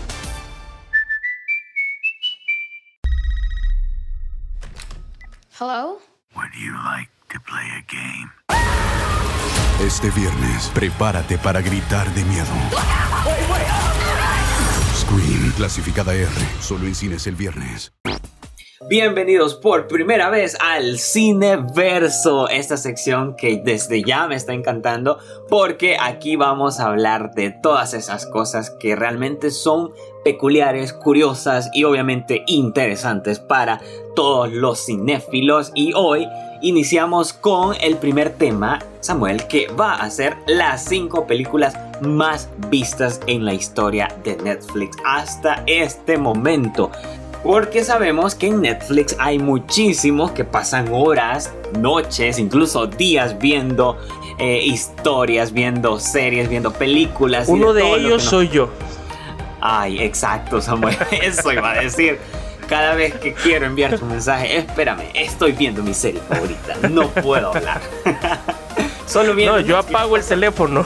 Hello? 5.61 5.99
Would 6.35 6.55
you 6.55 6.73
like 6.73 7.11
to 7.29 7.39
play 7.39 7.67
a 7.77 7.85
game? 7.85 8.31
Este 9.79 10.09
viernes, 10.09 10.71
prepárate 10.73 11.37
para 11.37 11.61
gritar 11.61 12.11
de 12.15 12.23
miedo. 12.23 12.47
Scream, 14.95 15.51
clasificada 15.55 16.15
R, 16.15 16.31
solo 16.61 16.87
en 16.87 16.95
cines 16.95 17.27
el 17.27 17.35
viernes. 17.35 17.93
Bienvenidos 18.89 19.53
por 19.53 19.87
primera 19.87 20.31
vez 20.31 20.57
al 20.59 20.97
Cineverso, 20.97 22.49
esta 22.49 22.75
sección 22.77 23.35
que 23.35 23.61
desde 23.63 24.01
ya 24.01 24.25
me 24.25 24.33
está 24.33 24.53
encantando 24.53 25.19
porque 25.47 25.97
aquí 26.01 26.35
vamos 26.37 26.79
a 26.79 26.87
hablar 26.87 27.35
de 27.35 27.51
todas 27.51 27.93
esas 27.93 28.25
cosas 28.25 28.71
que 28.79 28.95
realmente 28.95 29.51
son 29.51 29.91
peculiares, 30.23 30.93
curiosas 30.93 31.69
y 31.73 31.83
obviamente 31.83 32.43
interesantes 32.47 33.39
para 33.39 33.81
todos 34.15 34.51
los 34.51 34.85
cinéfilos 34.85 35.71
y 35.73 35.93
hoy 35.93 36.27
iniciamos 36.61 37.33
con 37.33 37.75
el 37.81 37.97
primer 37.97 38.31
tema, 38.31 38.79
Samuel, 38.99 39.47
que 39.47 39.67
va 39.67 39.95
a 39.95 40.09
ser 40.09 40.37
las 40.47 40.83
5 40.85 41.25
películas 41.25 41.75
más 42.01 42.49
vistas 42.69 43.19
en 43.27 43.45
la 43.45 43.53
historia 43.53 44.15
de 44.23 44.37
Netflix 44.37 44.97
hasta 45.05 45.63
este 45.65 46.17
momento. 46.17 46.91
Porque 47.43 47.83
sabemos 47.83 48.35
que 48.35 48.47
en 48.47 48.61
Netflix 48.61 49.15
hay 49.17 49.39
muchísimos 49.39 50.31
que 50.31 50.43
pasan 50.43 50.89
horas, 50.93 51.51
noches, 51.79 52.37
incluso 52.37 52.85
días 52.85 53.39
viendo 53.39 53.97
eh, 54.37 54.61
historias, 54.63 55.51
viendo 55.51 55.99
series, 55.99 56.49
viendo 56.49 56.71
películas. 56.71 57.47
Uno 57.47 57.73
de, 57.73 57.95
ellos 57.95 58.23
soy 58.23 58.49
yo. 58.49 58.69
Ay, 59.61 60.01
exacto, 60.01 60.59
Samuel. 60.59 60.97
Eso 61.11 61.51
iba 61.51 61.71
a 61.71 61.81
decir. 61.81 62.19
Cada 62.67 62.95
vez 62.95 63.13
que 63.15 63.33
quiero 63.33 63.65
enviar 63.65 64.01
un 64.01 64.07
mensaje, 64.07 64.55
espérame, 64.57 65.03
estoy 65.13 65.51
viendo 65.51 65.83
mi 65.83 65.93
serie 65.93 66.21
favorita. 66.21 66.75
No 66.89 67.09
puedo 67.09 67.49
hablar. 67.53 67.81
Solo 69.05 69.35
viendo. 69.35 69.57
No, 69.57 69.59
yo 69.59 69.77
apago 69.77 70.15
el 70.15 70.23
teléfono. 70.23 70.85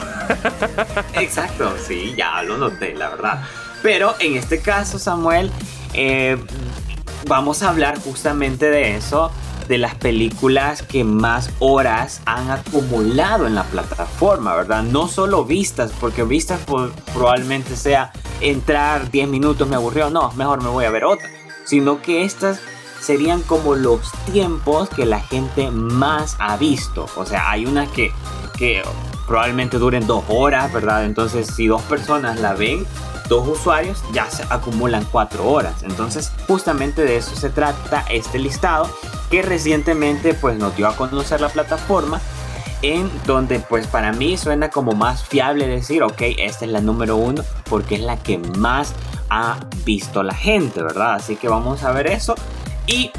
Exacto, 1.14 1.76
sí, 1.78 2.12
ya 2.16 2.42
lo 2.42 2.58
noté, 2.58 2.92
la 2.94 3.10
verdad. 3.10 3.40
Pero 3.84 4.16
en 4.18 4.34
este 4.34 4.60
caso, 4.60 4.98
Samuel, 4.98 5.52
eh, 5.94 6.36
vamos 7.28 7.62
a 7.62 7.68
hablar 7.68 8.00
justamente 8.00 8.68
de 8.68 8.96
eso, 8.96 9.30
de 9.68 9.78
las 9.78 9.94
películas 9.94 10.82
que 10.82 11.04
más 11.04 11.50
horas 11.58 12.20
han 12.24 12.50
acumulado 12.50 13.46
en 13.46 13.54
la 13.54 13.64
plataforma, 13.64 14.54
¿verdad? 14.54 14.82
No 14.82 15.08
solo 15.08 15.44
vistas, 15.44 15.92
porque 16.00 16.22
vistas 16.22 16.60
probablemente 17.12 17.76
sea 17.76 18.12
entrar 18.40 19.10
10 19.10 19.28
minutos, 19.28 19.68
me 19.68 19.76
aburrió, 19.76 20.10
no, 20.10 20.30
mejor 20.32 20.62
me 20.62 20.68
voy 20.68 20.84
a 20.84 20.90
ver 20.90 21.04
otra, 21.04 21.28
sino 21.64 22.02
que 22.02 22.24
estas 22.24 22.60
serían 23.00 23.42
como 23.42 23.74
los 23.74 24.10
tiempos 24.32 24.88
que 24.88 25.06
la 25.06 25.20
gente 25.20 25.70
más 25.70 26.36
ha 26.38 26.56
visto. 26.56 27.06
O 27.16 27.24
sea, 27.24 27.50
hay 27.50 27.66
unas 27.66 27.88
que, 27.90 28.12
que 28.58 28.82
probablemente 29.26 29.78
duren 29.78 30.06
dos 30.06 30.24
horas, 30.28 30.72
¿verdad? 30.72 31.04
Entonces, 31.04 31.48
si 31.54 31.66
dos 31.66 31.82
personas 31.82 32.40
la 32.40 32.54
ven, 32.54 32.86
dos 33.28 33.46
usuarios 33.48 34.02
ya 34.12 34.30
se 34.30 34.44
acumulan 34.50 35.04
cuatro 35.10 35.48
horas. 35.48 35.82
Entonces, 35.82 36.32
justamente 36.46 37.04
de 37.04 37.16
eso 37.16 37.34
se 37.36 37.50
trata 37.50 38.04
este 38.10 38.38
listado 38.38 38.90
que 39.30 39.42
recientemente 39.42 40.34
pues 40.34 40.58
nos 40.58 40.76
dio 40.76 40.88
a 40.88 40.96
conocer 40.96 41.40
la 41.40 41.48
plataforma 41.48 42.20
en 42.82 43.10
donde 43.26 43.58
pues 43.60 43.86
para 43.86 44.12
mí 44.12 44.36
suena 44.36 44.68
como 44.68 44.92
más 44.92 45.24
fiable 45.24 45.66
decir, 45.66 46.02
ok, 46.02 46.22
esta 46.38 46.64
es 46.64 46.70
la 46.70 46.80
número 46.80 47.16
uno 47.16 47.42
porque 47.68 47.96
es 47.96 48.02
la 48.02 48.16
que 48.16 48.38
más 48.38 48.92
ha 49.30 49.58
visto 49.84 50.22
la 50.22 50.34
gente, 50.34 50.82
¿verdad? 50.82 51.14
Así 51.14 51.36
que 51.36 51.48
vamos 51.48 51.82
a 51.82 51.92
ver 51.92 52.06
eso 52.06 52.34
y 52.86 53.10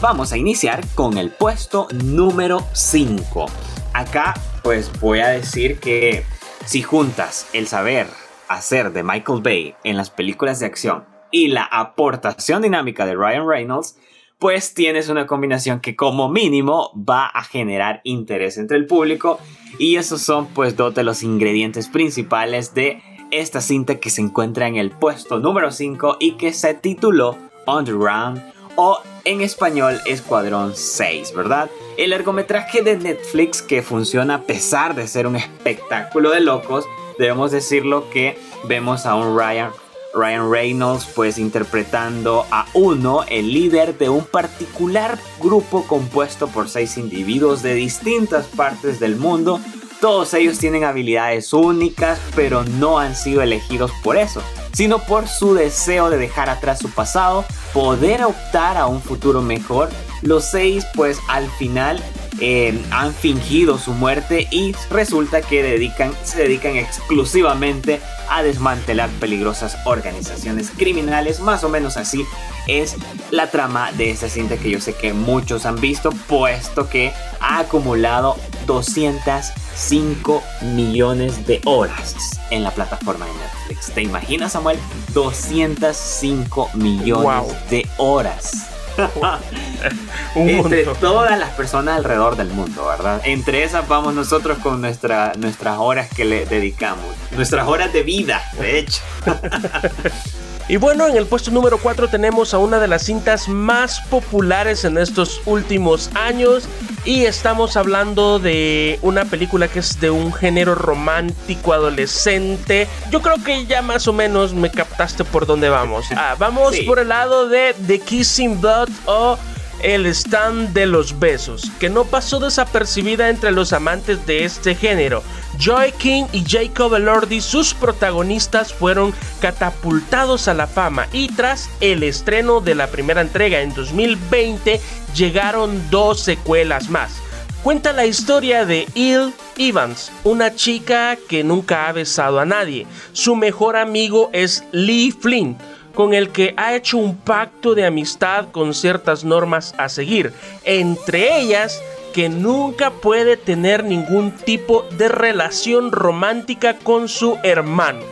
vamos 0.00 0.32
a 0.32 0.36
iniciar 0.36 0.86
con 0.94 1.18
el 1.18 1.30
puesto 1.30 1.88
número 1.92 2.64
5. 2.72 3.46
Acá 3.94 4.34
pues 4.62 4.90
voy 5.00 5.20
a 5.20 5.28
decir 5.28 5.80
que 5.80 6.24
si 6.66 6.82
juntas 6.82 7.46
el 7.52 7.66
saber 7.66 8.08
hacer 8.48 8.92
de 8.92 9.02
Michael 9.02 9.42
Bay 9.42 9.74
en 9.84 9.96
las 9.96 10.10
películas 10.10 10.60
de 10.60 10.66
acción 10.66 11.04
y 11.30 11.48
la 11.48 11.64
aportación 11.64 12.62
dinámica 12.62 13.06
de 13.06 13.14
Ryan 13.14 13.48
Reynolds, 13.48 13.98
pues 14.38 14.74
tienes 14.74 15.08
una 15.08 15.26
combinación 15.26 15.80
que 15.80 15.96
como 15.96 16.28
mínimo 16.28 16.92
va 16.94 17.26
a 17.26 17.42
generar 17.42 18.00
interés 18.04 18.58
entre 18.58 18.76
el 18.76 18.86
público 18.86 19.38
y 19.78 19.96
esos 19.96 20.22
son 20.22 20.46
pues 20.48 20.76
dos 20.76 20.94
de 20.94 21.04
los 21.04 21.22
ingredientes 21.22 21.88
principales 21.88 22.74
de 22.74 23.02
esta 23.30 23.60
cinta 23.60 23.96
que 23.96 24.10
se 24.10 24.20
encuentra 24.20 24.68
en 24.68 24.76
el 24.76 24.90
puesto 24.90 25.38
número 25.38 25.70
5 25.70 26.18
y 26.20 26.32
que 26.32 26.52
se 26.52 26.74
tituló 26.74 27.36
Underground 27.66 28.42
o 28.76 29.00
en 29.24 29.40
español 29.40 30.00
Escuadrón 30.04 30.76
6, 30.76 31.34
¿verdad? 31.34 31.70
El 31.96 32.10
largometraje 32.10 32.82
de 32.82 32.96
Netflix 32.96 33.62
que 33.62 33.82
funciona 33.82 34.36
a 34.36 34.42
pesar 34.42 34.94
de 34.94 35.08
ser 35.08 35.26
un 35.26 35.36
espectáculo 35.36 36.30
de 36.30 36.40
locos, 36.40 36.84
debemos 37.18 37.50
decirlo 37.50 38.10
que 38.10 38.38
vemos 38.68 39.06
a 39.06 39.14
un 39.14 39.38
Ryan 39.38 39.70
Ryan 40.16 40.50
Reynolds 40.50 41.06
pues 41.14 41.36
interpretando 41.38 42.46
a 42.50 42.66
uno, 42.72 43.24
el 43.28 43.52
líder 43.52 43.98
de 43.98 44.08
un 44.08 44.24
particular 44.24 45.18
grupo 45.38 45.86
compuesto 45.86 46.48
por 46.48 46.68
seis 46.68 46.96
individuos 46.96 47.62
de 47.62 47.74
distintas 47.74 48.46
partes 48.46 48.98
del 48.98 49.16
mundo. 49.16 49.60
Todos 50.00 50.34
ellos 50.34 50.58
tienen 50.58 50.84
habilidades 50.84 51.52
únicas, 51.52 52.18
pero 52.34 52.64
no 52.64 52.98
han 52.98 53.14
sido 53.14 53.42
elegidos 53.42 53.90
por 54.02 54.16
eso, 54.16 54.42
sino 54.72 54.98
por 54.98 55.28
su 55.28 55.54
deseo 55.54 56.10
de 56.10 56.18
dejar 56.18 56.50
atrás 56.50 56.78
su 56.78 56.90
pasado, 56.90 57.44
poder 57.72 58.24
optar 58.24 58.76
a 58.76 58.86
un 58.86 59.02
futuro 59.02 59.42
mejor. 59.42 59.90
Los 60.22 60.44
seis 60.44 60.86
pues 60.94 61.18
al 61.28 61.48
final 61.52 62.02
eh, 62.40 62.78
han 62.90 63.14
fingido 63.14 63.78
su 63.78 63.92
muerte 63.92 64.46
y 64.50 64.74
resulta 64.90 65.40
que 65.40 65.62
dedican, 65.62 66.12
se 66.22 66.42
dedican 66.42 66.76
exclusivamente 66.76 68.00
a 68.28 68.42
desmantelar 68.42 69.08
peligrosas 69.20 69.78
organizaciones 69.84 70.70
criminales. 70.70 71.40
Más 71.40 71.64
o 71.64 71.68
menos 71.68 71.96
así 71.96 72.24
es 72.66 72.96
la 73.30 73.50
trama 73.50 73.92
de 73.92 74.10
esta 74.10 74.28
cinta 74.28 74.56
que 74.56 74.70
yo 74.70 74.80
sé 74.80 74.94
que 74.94 75.12
muchos 75.12 75.66
han 75.66 75.80
visto, 75.80 76.10
puesto 76.10 76.88
que 76.88 77.12
ha 77.40 77.60
acumulado 77.60 78.36
205 78.66 80.42
millones 80.74 81.46
de 81.46 81.60
horas 81.64 82.16
en 82.50 82.62
la 82.62 82.70
plataforma 82.70 83.26
de 83.26 83.32
Netflix. 83.32 83.92
¿Te 83.92 84.02
imaginas, 84.02 84.52
Samuel? 84.52 84.78
205 85.14 86.70
millones 86.74 87.70
de 87.70 87.86
horas. 87.96 88.75
Entre 90.34 90.84
todas 90.84 91.38
las 91.38 91.50
personas 91.50 91.96
alrededor 91.96 92.36
del 92.36 92.48
mundo, 92.48 92.86
¿verdad? 92.86 93.20
Entre 93.24 93.64
esas 93.64 93.86
vamos 93.88 94.14
nosotros 94.14 94.58
con 94.58 94.80
nuestra, 94.80 95.32
nuestras 95.36 95.78
horas 95.78 96.08
que 96.14 96.24
le 96.24 96.46
dedicamos. 96.46 97.04
Nuestras 97.32 97.66
horas 97.66 97.92
de 97.92 98.02
vida, 98.02 98.42
de 98.58 98.78
hecho. 98.78 99.02
Y 100.68 100.78
bueno, 100.78 101.06
en 101.06 101.16
el 101.16 101.26
puesto 101.26 101.52
número 101.52 101.78
4 101.78 102.08
tenemos 102.08 102.52
a 102.52 102.58
una 102.58 102.80
de 102.80 102.88
las 102.88 103.04
cintas 103.04 103.48
más 103.48 104.00
populares 104.10 104.84
en 104.84 104.98
estos 104.98 105.40
últimos 105.46 106.10
años. 106.14 106.68
Y 107.06 107.24
estamos 107.24 107.76
hablando 107.76 108.40
de 108.40 108.98
una 109.00 109.26
película 109.26 109.68
que 109.68 109.78
es 109.78 110.00
de 110.00 110.10
un 110.10 110.32
género 110.32 110.74
romántico 110.74 111.72
adolescente. 111.72 112.88
Yo 113.12 113.22
creo 113.22 113.36
que 113.44 113.64
ya 113.64 113.80
más 113.80 114.08
o 114.08 114.12
menos 114.12 114.54
me 114.54 114.72
captaste 114.72 115.22
por 115.22 115.46
dónde 115.46 115.68
vamos. 115.68 116.06
Ah, 116.16 116.34
vamos 116.36 116.76
por 116.80 116.98
el 116.98 117.08
lado 117.08 117.48
de 117.48 117.76
The 117.86 118.00
Kissing 118.00 118.60
Blood 118.60 118.88
o 119.06 119.38
el 119.82 120.06
stand 120.06 120.72
de 120.72 120.86
los 120.86 121.18
besos, 121.18 121.70
que 121.78 121.88
no 121.88 122.04
pasó 122.04 122.40
desapercibida 122.40 123.28
entre 123.28 123.50
los 123.50 123.72
amantes 123.72 124.26
de 124.26 124.44
este 124.44 124.74
género. 124.74 125.22
Joy 125.58 125.92
King 125.92 126.24
y 126.32 126.44
Jacob 126.46 126.94
Elordi, 126.94 127.40
sus 127.40 127.74
protagonistas, 127.74 128.72
fueron 128.72 129.14
catapultados 129.40 130.48
a 130.48 130.54
la 130.54 130.66
fama 130.66 131.08
y 131.12 131.28
tras 131.28 131.70
el 131.80 132.02
estreno 132.02 132.60
de 132.60 132.74
la 132.74 132.88
primera 132.88 133.20
entrega 133.20 133.60
en 133.60 133.74
2020 133.74 134.80
llegaron 135.14 135.90
dos 135.90 136.20
secuelas 136.20 136.90
más. 136.90 137.22
Cuenta 137.62 137.92
la 137.92 138.06
historia 138.06 138.64
de 138.64 138.86
Il 138.94 139.34
Evans, 139.56 140.12
una 140.22 140.54
chica 140.54 141.18
que 141.28 141.42
nunca 141.42 141.88
ha 141.88 141.92
besado 141.92 142.38
a 142.38 142.44
nadie. 142.44 142.86
Su 143.12 143.34
mejor 143.34 143.76
amigo 143.76 144.30
es 144.32 144.62
Lee 144.70 145.10
Flynn, 145.10 145.58
con 145.96 146.12
el 146.14 146.28
que 146.28 146.54
ha 146.58 146.76
hecho 146.76 146.98
un 146.98 147.16
pacto 147.16 147.74
de 147.74 147.86
amistad 147.86 148.50
con 148.52 148.74
ciertas 148.74 149.24
normas 149.24 149.74
a 149.78 149.88
seguir, 149.88 150.32
entre 150.62 151.40
ellas 151.40 151.82
que 152.12 152.28
nunca 152.28 152.90
puede 152.90 153.38
tener 153.38 153.82
ningún 153.82 154.30
tipo 154.30 154.84
de 154.98 155.08
relación 155.08 155.90
romántica 155.90 156.76
con 156.78 157.08
su 157.08 157.38
hermano. 157.42 158.04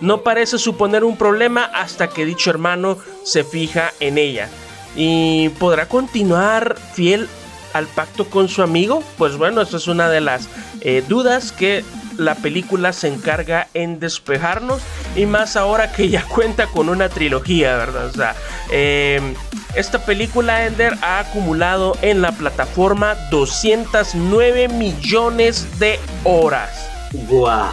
No 0.00 0.22
parece 0.22 0.58
suponer 0.58 1.04
un 1.04 1.16
problema 1.16 1.64
hasta 1.64 2.08
que 2.08 2.24
dicho 2.24 2.50
hermano 2.50 2.98
se 3.22 3.44
fija 3.44 3.92
en 4.00 4.18
ella. 4.18 4.48
¿Y 4.96 5.50
podrá 5.50 5.86
continuar 5.86 6.76
fiel 6.94 7.28
al 7.74 7.86
pacto 7.86 8.28
con 8.28 8.48
su 8.48 8.62
amigo? 8.62 9.04
Pues 9.18 9.36
bueno, 9.36 9.62
esa 9.62 9.76
es 9.76 9.86
una 9.86 10.10
de 10.10 10.20
las 10.20 10.48
eh, 10.80 11.04
dudas 11.06 11.52
que 11.52 11.84
la 12.20 12.34
película 12.34 12.92
se 12.92 13.08
encarga 13.08 13.68
en 13.74 13.98
despejarnos 13.98 14.82
y 15.16 15.26
más 15.26 15.56
ahora 15.56 15.90
que 15.92 16.08
ya 16.08 16.24
cuenta 16.28 16.66
con 16.66 16.88
una 16.88 17.08
trilogía, 17.08 17.76
¿verdad? 17.76 18.06
O 18.06 18.12
sea, 18.12 18.36
em, 18.70 19.34
esta 19.74 20.04
película 20.04 20.66
Ender 20.66 20.96
ha 21.02 21.20
acumulado 21.20 21.96
en 22.02 22.22
la 22.22 22.32
plataforma 22.32 23.14
209 23.30 24.68
millones 24.68 25.78
de 25.78 25.98
horas. 26.24 26.70
¡Guau! 27.12 27.72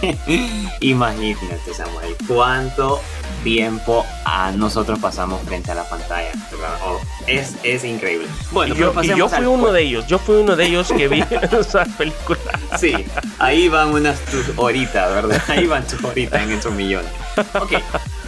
Imagínate, 0.80 1.74
Samuel, 1.74 2.16
cuánto 2.26 3.00
tiempo 3.44 4.04
a 4.24 4.50
nosotros 4.50 4.98
pasamos 4.98 5.40
frente 5.42 5.70
a 5.70 5.74
la 5.76 5.88
pantalla. 5.88 6.32
Oh, 6.84 6.98
es, 7.28 7.54
es, 7.62 7.84
increíble. 7.84 8.26
Bueno, 8.50 8.74
y 8.74 8.78
yo, 8.78 9.02
yo 9.02 9.28
fui 9.28 9.44
uno 9.44 9.70
de 9.70 9.82
ellos, 9.82 10.06
yo 10.08 10.18
fui 10.18 10.36
uno 10.36 10.56
de 10.56 10.64
ellos 10.66 10.90
que 10.90 11.06
vi 11.06 11.22
esa 11.52 11.84
película. 11.84 12.38
Sí, 12.78 12.92
ahí 13.38 13.68
van 13.68 13.90
unas 13.90 14.18
tus 14.24 14.46
horitas, 14.56 15.14
¿verdad? 15.14 15.40
Ahí 15.48 15.66
van 15.66 15.86
tus 15.86 16.02
horitas 16.02 16.42
en 16.42 16.52
esos 16.52 16.72
millones. 16.72 17.10
Ok, 17.60 17.74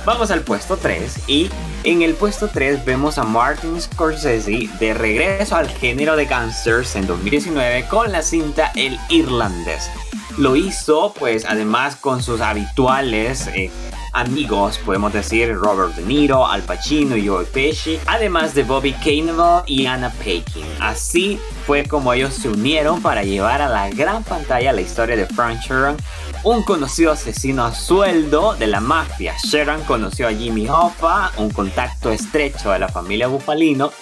vamos 0.05 0.31
al 0.31 0.43
puesto 0.43 0.77
3 0.77 1.29
y 1.29 1.51
en 1.85 2.03
el 2.03 2.15
puesto 2.15 2.49
3 2.49 2.85
vemos 2.85 3.19
a 3.19 3.25
Martin 3.25 3.81
Scorsese 3.81 4.69
de 4.79 4.95
regreso 4.95 5.57
al 5.57 5.69
género 5.69 6.15
de 6.15 6.27
gangsters 6.27 6.95
en 6.97 7.07
2019 7.07 7.89
con 7.89 8.13
la 8.13 8.23
cinta 8.23 8.71
El 8.75 8.99
Irlandés. 9.09 9.91
Lo 10.37 10.55
hizo 10.55 11.15
pues 11.19 11.47
además 11.47 11.97
con 11.97 12.23
sus 12.23 12.43
habituales 12.43 13.47
eh, 13.49 13.71
amigos, 14.17 14.79
podemos 14.79 15.13
decir 15.13 15.55
Robert 15.55 15.95
De 15.95 16.03
Niro, 16.03 16.47
Al 16.47 16.63
Pacino 16.63 17.17
y 17.17 17.29
Joe 17.29 17.45
Pesci, 17.45 18.01
además 18.07 18.55
de 18.55 18.63
Bobby 18.63 18.93
Cannavale 18.95 19.63
y 19.67 19.85
Anna 19.85 20.11
Paquin. 20.11 20.65
Así 20.81 21.39
fue 21.67 21.85
como 21.85 22.15
ellos 22.15 22.33
se 22.33 22.49
unieron 22.49 23.03
para 23.03 23.25
llevar 23.25 23.61
a 23.61 23.69
la 23.69 23.91
gran 23.91 24.25
pantalla 24.25 24.73
la 24.73 24.81
historia 24.81 25.17
de 25.17 25.27
Frank 25.27 25.61
Sheeran, 25.61 25.99
un 26.45 26.63
conocido 26.63 27.13
asesino 27.13 27.67
a 27.67 27.75
sueldo 27.75 28.55
de 28.55 28.69
la 28.69 28.81
mafia. 28.81 29.35
Sheeran 29.45 29.83
conoció 29.85 30.29
a 30.29 30.33
Jimmy 30.33 30.67
Hoffa, 30.67 31.33
un 31.37 31.51
contacto 31.51 32.11
estrecho 32.11 32.71
de 32.71 32.79
la 32.79 32.89
familia 32.89 33.27
Bufalino, 33.27 33.93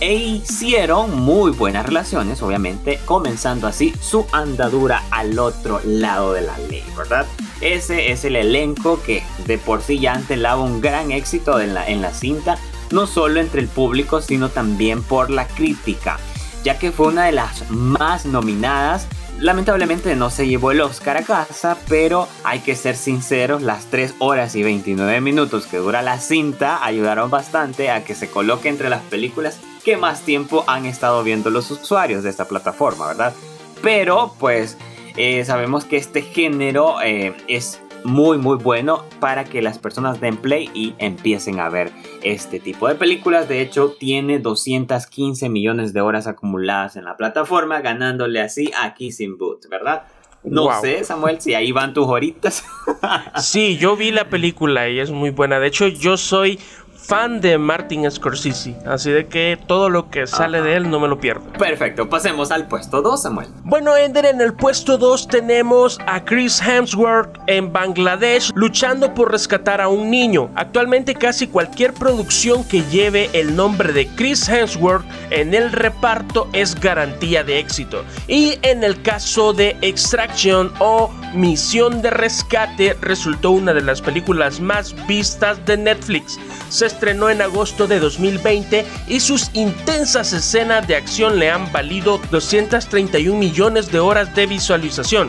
e 0.00 0.14
hicieron 0.14 1.16
muy 1.20 1.52
buenas 1.52 1.86
relaciones, 1.86 2.42
obviamente, 2.42 2.98
comenzando 3.04 3.68
así 3.68 3.94
su 4.00 4.26
andadura 4.32 5.04
al 5.10 5.38
otro 5.38 5.80
lado 5.84 6.32
de 6.32 6.40
la 6.40 6.58
ley, 6.58 6.82
¿verdad? 6.96 7.26
Ese 7.60 8.12
es 8.12 8.24
el 8.24 8.36
elenco 8.36 9.02
que 9.02 9.22
de 9.46 9.58
por 9.58 9.82
sí 9.82 9.98
ya 9.98 10.14
antelaba 10.14 10.62
un 10.62 10.80
gran 10.80 11.12
éxito 11.12 11.60
en 11.60 11.74
la, 11.74 11.86
en 11.86 12.02
la 12.02 12.12
cinta, 12.12 12.58
no 12.90 13.06
solo 13.06 13.40
entre 13.40 13.60
el 13.60 13.68
público, 13.68 14.20
sino 14.20 14.48
también 14.48 15.02
por 15.02 15.30
la 15.30 15.46
crítica, 15.46 16.18
ya 16.64 16.78
que 16.78 16.92
fue 16.92 17.08
una 17.08 17.26
de 17.26 17.32
las 17.32 17.70
más 17.70 18.26
nominadas 18.26 19.06
Lamentablemente 19.40 20.14
no 20.16 20.28
se 20.28 20.46
llevó 20.46 20.70
el 20.70 20.82
Oscar 20.82 21.16
a 21.16 21.22
casa, 21.22 21.78
pero 21.88 22.28
hay 22.44 22.60
que 22.60 22.76
ser 22.76 22.94
sinceros, 22.94 23.62
las 23.62 23.86
3 23.86 24.16
horas 24.18 24.54
y 24.54 24.62
29 24.62 25.22
minutos 25.22 25.66
que 25.66 25.78
dura 25.78 26.02
la 26.02 26.20
cinta 26.20 26.84
ayudaron 26.84 27.30
bastante 27.30 27.90
a 27.90 28.04
que 28.04 28.14
se 28.14 28.28
coloque 28.28 28.68
entre 28.68 28.90
las 28.90 29.00
películas 29.00 29.58
que 29.82 29.96
más 29.96 30.20
tiempo 30.26 30.64
han 30.66 30.84
estado 30.84 31.24
viendo 31.24 31.48
los 31.48 31.70
usuarios 31.70 32.22
de 32.22 32.28
esta 32.28 32.48
plataforma, 32.48 33.06
¿verdad? 33.06 33.32
Pero 33.80 34.34
pues 34.38 34.76
eh, 35.16 35.44
sabemos 35.44 35.84
que 35.84 35.96
este 35.96 36.22
género 36.22 37.00
eh, 37.02 37.34
es 37.48 37.80
muy 38.04 38.38
muy 38.38 38.56
bueno 38.56 39.04
para 39.20 39.44
que 39.44 39.60
las 39.60 39.78
personas 39.78 40.20
den 40.20 40.36
play 40.36 40.70
y 40.74 40.94
empiecen 40.98 41.60
a 41.60 41.68
ver 41.68 41.92
este 42.22 42.60
tipo 42.60 42.88
de 42.88 42.94
películas. 42.94 43.48
De 43.48 43.60
hecho, 43.60 43.94
tiene 43.98 44.38
215 44.38 45.48
millones 45.48 45.92
de 45.92 46.00
horas 46.00 46.26
acumuladas 46.26 46.96
en 46.96 47.04
la 47.04 47.16
plataforma, 47.16 47.80
ganándole 47.80 48.40
así 48.40 48.70
a 48.80 48.94
Kissing 48.94 49.36
Boots, 49.36 49.68
¿verdad? 49.68 50.04
No 50.42 50.80
sé, 50.80 51.04
Samuel, 51.04 51.40
si 51.40 51.54
ahí 51.54 51.70
van 51.70 51.92
tus 51.92 52.06
horitas. 52.06 52.64
sí, 53.36 53.76
yo 53.76 53.94
vi 53.96 54.10
la 54.10 54.30
película 54.30 54.88
y 54.88 54.98
es 54.98 55.10
muy 55.10 55.30
buena. 55.30 55.60
De 55.60 55.66
hecho, 55.66 55.86
yo 55.88 56.16
soy 56.16 56.58
fan 57.10 57.40
de 57.40 57.58
Martin 57.58 58.08
Scorsese, 58.08 58.76
así 58.86 59.10
de 59.10 59.26
que 59.26 59.58
todo 59.66 59.90
lo 59.90 60.10
que 60.10 60.28
sale 60.28 60.62
de 60.62 60.76
él 60.76 60.88
no 60.88 61.00
me 61.00 61.08
lo 61.08 61.18
pierdo. 61.18 61.42
Perfecto, 61.58 62.08
pasemos 62.08 62.52
al 62.52 62.68
puesto 62.68 63.02
2, 63.02 63.22
Samuel. 63.22 63.48
Bueno, 63.64 63.96
Ender, 63.96 64.26
en 64.26 64.40
el 64.40 64.54
puesto 64.54 64.96
2 64.96 65.26
tenemos 65.26 65.98
a 66.06 66.24
Chris 66.24 66.62
Hemsworth 66.62 67.36
en 67.48 67.72
Bangladesh 67.72 68.52
luchando 68.54 69.12
por 69.12 69.32
rescatar 69.32 69.80
a 69.80 69.88
un 69.88 70.08
niño. 70.08 70.50
Actualmente 70.54 71.16
casi 71.16 71.48
cualquier 71.48 71.94
producción 71.94 72.62
que 72.62 72.84
lleve 72.84 73.28
el 73.32 73.56
nombre 73.56 73.92
de 73.92 74.06
Chris 74.06 74.48
Hemsworth 74.48 75.04
en 75.30 75.52
el 75.52 75.72
reparto 75.72 76.48
es 76.52 76.78
garantía 76.78 77.42
de 77.42 77.58
éxito. 77.58 78.04
Y 78.28 78.60
en 78.62 78.84
el 78.84 79.02
caso 79.02 79.52
de 79.52 79.76
Extraction 79.80 80.72
o 80.78 81.10
Misión 81.34 82.02
de 82.02 82.10
Rescate 82.10 82.96
resultó 83.00 83.50
una 83.50 83.72
de 83.72 83.82
las 83.82 84.00
películas 84.00 84.60
más 84.60 84.94
vistas 85.08 85.64
de 85.66 85.76
Netflix. 85.76 86.38
Se 86.68 86.99
estrenó 87.00 87.30
en 87.30 87.40
agosto 87.40 87.86
de 87.86 87.98
2020 87.98 88.84
y 89.08 89.20
sus 89.20 89.48
intensas 89.54 90.34
escenas 90.34 90.86
de 90.86 90.96
acción 90.96 91.38
le 91.38 91.50
han 91.50 91.72
valido 91.72 92.20
231 92.30 93.38
millones 93.38 93.90
de 93.90 94.00
horas 94.00 94.34
de 94.34 94.44
visualización. 94.44 95.28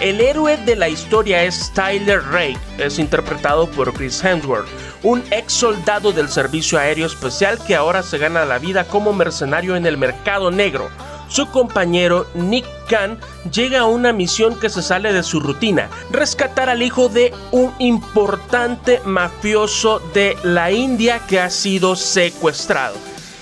El 0.00 0.20
héroe 0.20 0.56
de 0.56 0.74
la 0.74 0.88
historia 0.88 1.44
es 1.44 1.70
Tyler 1.74 2.20
Ray, 2.24 2.58
es 2.78 2.98
interpretado 2.98 3.70
por 3.70 3.94
Chris 3.94 4.24
Hemsworth, 4.24 4.66
un 5.04 5.22
ex 5.30 5.52
soldado 5.52 6.10
del 6.10 6.28
Servicio 6.28 6.76
Aéreo 6.76 7.06
Especial 7.06 7.56
que 7.64 7.76
ahora 7.76 8.02
se 8.02 8.18
gana 8.18 8.44
la 8.44 8.58
vida 8.58 8.82
como 8.82 9.12
mercenario 9.12 9.76
en 9.76 9.86
el 9.86 9.96
mercado 9.96 10.50
negro. 10.50 10.90
Su 11.32 11.46
compañero 11.46 12.26
Nick 12.34 12.66
Khan 12.90 13.18
llega 13.50 13.80
a 13.80 13.86
una 13.86 14.12
misión 14.12 14.60
que 14.60 14.68
se 14.68 14.82
sale 14.82 15.14
de 15.14 15.22
su 15.22 15.40
rutina, 15.40 15.88
rescatar 16.10 16.68
al 16.68 16.82
hijo 16.82 17.08
de 17.08 17.32
un 17.52 17.72
importante 17.78 19.00
mafioso 19.06 20.00
de 20.12 20.36
la 20.42 20.70
India 20.70 21.22
que 21.26 21.40
ha 21.40 21.48
sido 21.48 21.96
secuestrado. 21.96 22.96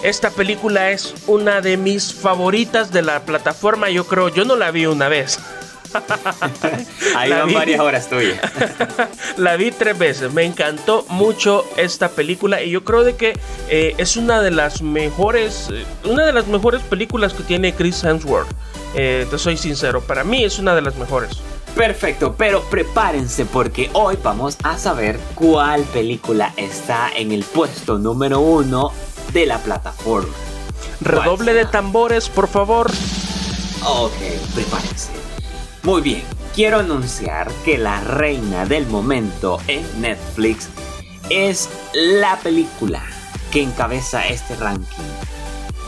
Esta 0.04 0.30
película 0.30 0.92
es 0.92 1.14
una 1.26 1.60
de 1.60 1.76
mis 1.76 2.14
favoritas 2.14 2.92
de 2.92 3.02
la 3.02 3.24
plataforma, 3.24 3.90
yo 3.90 4.06
creo, 4.06 4.28
yo 4.28 4.44
no 4.44 4.54
la 4.54 4.70
vi 4.70 4.86
una 4.86 5.08
vez. 5.08 5.40
Ahí 7.16 7.30
van 7.30 7.52
varias 7.52 7.80
horas 7.80 8.08
tuyas. 8.08 8.38
la 9.36 9.56
vi 9.56 9.70
tres 9.70 9.98
veces. 9.98 10.32
Me 10.32 10.44
encantó 10.44 11.04
mucho 11.08 11.64
esta 11.76 12.10
película 12.10 12.62
y 12.62 12.70
yo 12.70 12.84
creo 12.84 13.04
de 13.04 13.16
que 13.16 13.38
eh, 13.68 13.94
es 13.98 14.16
una 14.16 14.40
de 14.40 14.50
las 14.50 14.82
mejores, 14.82 15.68
eh, 15.72 15.84
una 16.04 16.24
de 16.24 16.32
las 16.32 16.46
mejores 16.46 16.82
películas 16.82 17.32
que 17.32 17.42
tiene 17.42 17.74
Chris 17.74 18.02
Hemsworth. 18.04 18.48
Eh, 18.94 19.26
te 19.30 19.38
soy 19.38 19.56
sincero, 19.56 20.00
para 20.00 20.24
mí 20.24 20.44
es 20.44 20.58
una 20.58 20.74
de 20.74 20.82
las 20.82 20.96
mejores. 20.96 21.40
Perfecto, 21.74 22.34
pero 22.36 22.62
prepárense 22.64 23.46
porque 23.46 23.90
hoy 23.92 24.18
vamos 24.22 24.56
a 24.64 24.76
saber 24.76 25.20
cuál 25.34 25.82
película 25.84 26.52
está 26.56 27.10
en 27.14 27.30
el 27.30 27.44
puesto 27.44 27.98
número 27.98 28.40
uno 28.40 28.92
de 29.32 29.46
la 29.46 29.58
plataforma. 29.58 30.34
Redoble 31.00 31.54
de 31.54 31.64
tambores, 31.66 32.28
por 32.28 32.48
favor. 32.48 32.90
Ok, 33.86 34.12
prepárense. 34.54 35.10
Muy 35.82 36.02
bien, 36.02 36.24
quiero 36.54 36.78
anunciar 36.78 37.50
que 37.64 37.78
la 37.78 38.00
reina 38.00 38.66
del 38.66 38.86
momento 38.86 39.58
en 39.66 40.00
Netflix 40.00 40.68
es 41.28 41.68
la 41.94 42.38
película 42.38 43.02
que 43.50 43.62
encabeza 43.62 44.26
este 44.26 44.56
ranking 44.56 45.04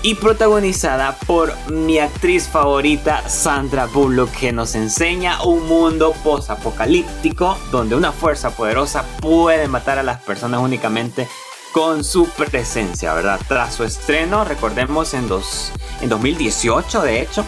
y 0.03 0.16
protagonizada 0.16 1.16
por 1.27 1.55
mi 1.70 1.98
actriz 1.98 2.48
favorita 2.48 3.29
Sandra 3.29 3.87
Bullock 3.87 4.33
que 4.33 4.53
nos 4.53 4.75
enseña 4.75 5.42
un 5.44 5.66
mundo 5.68 6.12
post-apocalíptico 6.25 7.57
donde 7.70 7.94
una 7.94 8.11
fuerza 8.11 8.51
poderosa 8.51 9.05
puede 9.20 9.68
matar 9.68 9.98
a 9.98 10.03
las 10.03 10.20
personas 10.22 10.61
únicamente 10.61 11.29
con 11.72 12.05
su 12.05 12.27
presencia, 12.29 13.14
¿verdad? 13.14 13.40
Tras 13.48 13.75
su 13.75 13.85
estreno, 13.85 14.44
recordemos 14.44 15.14
en, 15.14 15.29
dos, 15.29 15.72
en 16.03 16.09
2018, 16.09 17.01
de 17.01 17.22
hecho, 17.22 17.44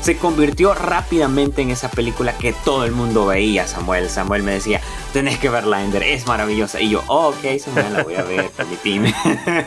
se 0.00 0.16
convirtió 0.16 0.74
rápidamente 0.74 1.62
en 1.62 1.70
esa 1.70 1.90
película 1.90 2.36
que 2.36 2.52
todo 2.52 2.84
el 2.84 2.92
mundo 2.92 3.26
veía, 3.26 3.66
Samuel. 3.66 4.08
Samuel 4.08 4.42
me 4.42 4.52
decía, 4.52 4.80
tenés 5.18 5.40
que 5.40 5.48
verla, 5.48 5.82
Ender, 5.82 6.04
es 6.04 6.28
maravillosa. 6.28 6.80
Y 6.80 6.90
yo, 6.90 7.02
oh, 7.08 7.30
ok, 7.30 7.58
Samuel, 7.58 7.92
la 7.92 8.04
voy 8.04 8.14
a 8.14 8.22
ver, 8.22 8.50
permitime. 8.56 9.12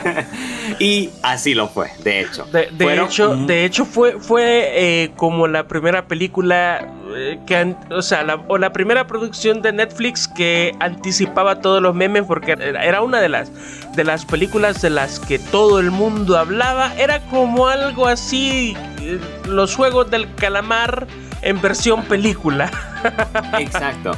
y 0.80 1.10
así 1.24 1.54
lo 1.54 1.68
fue, 1.68 1.92
de 2.06 2.22
hecho. 2.22 2.46
De, 2.46 2.70
hecho, 3.04 3.36
de 3.36 3.66
hecho 3.66 3.84
fue, 3.84 4.18
fue 4.18 4.72
eh, 4.74 5.12
como 5.18 5.50
la 5.50 5.68
primera 5.68 6.08
película 6.08 6.90
eh, 7.14 7.38
que, 7.46 7.76
o 7.90 8.02
sea, 8.02 8.24
la, 8.24 8.36
o 8.48 8.58
la 8.58 8.72
primera 8.72 9.08
producción 9.08 9.62
de 9.62 9.74
Netflix 9.74 10.26
que 10.26 10.74
anticipaba 10.80 11.60
todos 11.60 11.82
los 11.82 11.94
memes 11.94 12.24
porque 12.24 12.54
era 12.54 13.02
una 13.02 13.20
de 13.20 13.28
las, 13.28 13.52
de 13.94 14.06
las 14.06 14.24
películas 14.24 14.82
de 14.82 14.90
las 14.90 15.20
que 15.20 15.38
todo 15.38 15.80
el 15.80 15.92
mundo 15.92 16.38
hablaba. 16.38 16.94
Era 16.96 17.20
como 17.28 17.68
algo 17.68 18.08
así, 18.08 18.74
eh, 19.02 19.20
los 19.50 19.76
juegos 19.76 20.10
del 20.10 20.34
calamar 20.36 21.08
en 21.42 21.62
versión 21.62 22.04
película. 22.04 22.72
Exacto, 23.60 24.12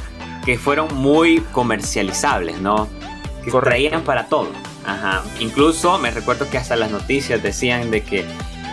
que 0.44 0.58
fueron 0.58 0.94
muy 0.94 1.40
comercializables, 1.52 2.60
¿no? 2.60 2.88
Que 3.44 3.50
traían 3.50 4.02
para 4.02 4.26
todo. 4.26 4.48
Ajá. 4.84 5.22
Incluso 5.40 5.98
me 5.98 6.10
recuerdo 6.10 6.48
que 6.50 6.58
hasta 6.58 6.76
las 6.76 6.90
noticias 6.90 7.42
decían 7.42 7.90
de 7.90 8.02
que 8.02 8.24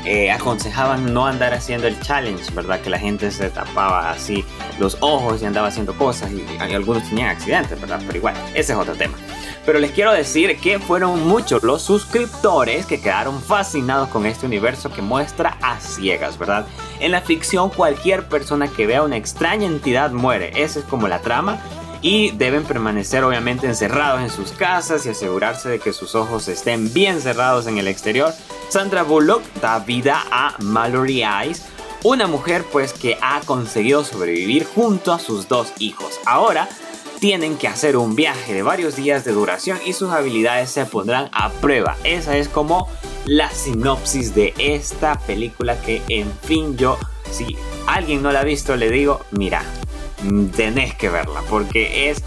eh, 0.06 0.32
aconsejaban 0.32 1.14
no 1.14 1.28
andar 1.28 1.54
haciendo 1.54 1.88
el 1.88 2.00
challenge, 2.00 2.52
¿verdad? 2.54 2.82
Que 2.82 2.90
la 2.90 2.98
gente 2.98 3.30
se 3.32 3.50
tapaba 3.50 4.10
así 4.10 4.44
los 4.80 4.98
ojos 5.00 5.42
y 5.42 5.46
andaba 5.46 5.68
haciendo 5.68 5.96
cosas 5.96 6.32
y, 6.32 6.44
algunos 6.60 7.08
tenían 7.08 7.30
accidentes, 7.30 7.80
¿verdad? 7.80 8.02
Pero 8.06 8.18
igual, 8.18 8.36
ese 8.54 8.74
es 8.74 8.80
otro 8.80 8.96
tema. 8.96 9.16
Pero 9.66 9.80
les 9.80 9.92
quiero 9.92 10.12
decir 10.12 10.60
que 10.60 10.80
fueron 10.80 11.28
muchos 11.28 11.64
los 11.64 11.82
suscriptores 11.82 12.86
que 12.86 13.00
quedaron 13.00 13.42
fascinados 13.42 14.10
con 14.10 14.26
este 14.26 14.46
universo 14.46 14.92
que 14.92 15.02
muestra 15.02 15.58
a 15.62 15.80
ciegas, 15.80 16.38
¿verdad? 16.38 16.66
En 17.00 17.12
la 17.12 17.22
ficción 17.22 17.70
cualquier 17.70 18.28
persona 18.28 18.68
que 18.68 18.88
vea 18.88 19.04
una 19.04 19.18
extraña 19.18 19.68
entidad 19.68 20.12
muere, 20.12 20.52
esa 20.56 20.80
es 20.80 20.86
como 20.86 21.08
la 21.08 21.22
trama, 21.22 21.60
y 22.02 22.32
deben 22.32 22.64
permanecer 22.64 23.24
obviamente 23.24 23.68
encerrados 23.68 24.22
en 24.22 24.30
sus 24.30 24.52
casas 24.52 25.06
y 25.06 25.10
asegurarse 25.10 25.70
de 25.70 25.80
que 25.80 25.94
sus 25.94 26.16
ojos 26.16 26.48
estén 26.48 26.92
bien 26.94 27.22
cerrados 27.22 27.68
en 27.68 27.78
el 27.78 27.88
exterior 27.88 28.34
Sandra 28.70 29.04
Bullock 29.04 29.44
da 29.62 29.80
vida 29.80 30.24
a 30.32 30.56
Mallory 30.60 31.24
Ice, 31.48 31.64
una 32.04 32.26
mujer 32.26 32.66
pues 32.72 32.94
que 32.94 33.18
ha 33.22 33.42
conseguido 33.42 34.04
sobrevivir 34.04 34.66
junto 34.66 35.14
a 35.14 35.20
sus 35.20 35.48
dos 35.48 35.74
hijos. 35.78 36.20
Ahora 36.26 36.68
tienen 37.22 37.56
que 37.56 37.68
hacer 37.68 37.98
un 37.98 38.16
viaje 38.16 38.52
de 38.52 38.64
varios 38.64 38.96
días 38.96 39.24
de 39.24 39.32
duración 39.32 39.78
y 39.86 39.94
sus 39.94 40.12
habilidades 40.12 40.72
se 40.72 40.88
pondrán 40.88 41.30
a 41.32 41.52
prueba. 41.52 41.96
Esa 42.04 42.36
es 42.36 42.50
como 42.50 42.90
la 43.26 43.52
sinopsis 43.52 44.34
de 44.34 44.56
esta 44.58 45.20
película 45.20 45.80
que 45.84 46.02
en 46.10 46.34
fin 46.42 46.78
yo, 46.78 46.98
si 47.32 47.56
alguien 47.86 48.24
no 48.24 48.32
la 48.32 48.40
ha 48.40 48.44
visto, 48.44 48.76
le 48.76 48.90
digo, 48.90 49.22
mira, 49.30 49.64
tenés 50.56 50.96
que 50.96 51.10
verla 51.10 51.44
porque 51.48 52.10
es 52.10 52.24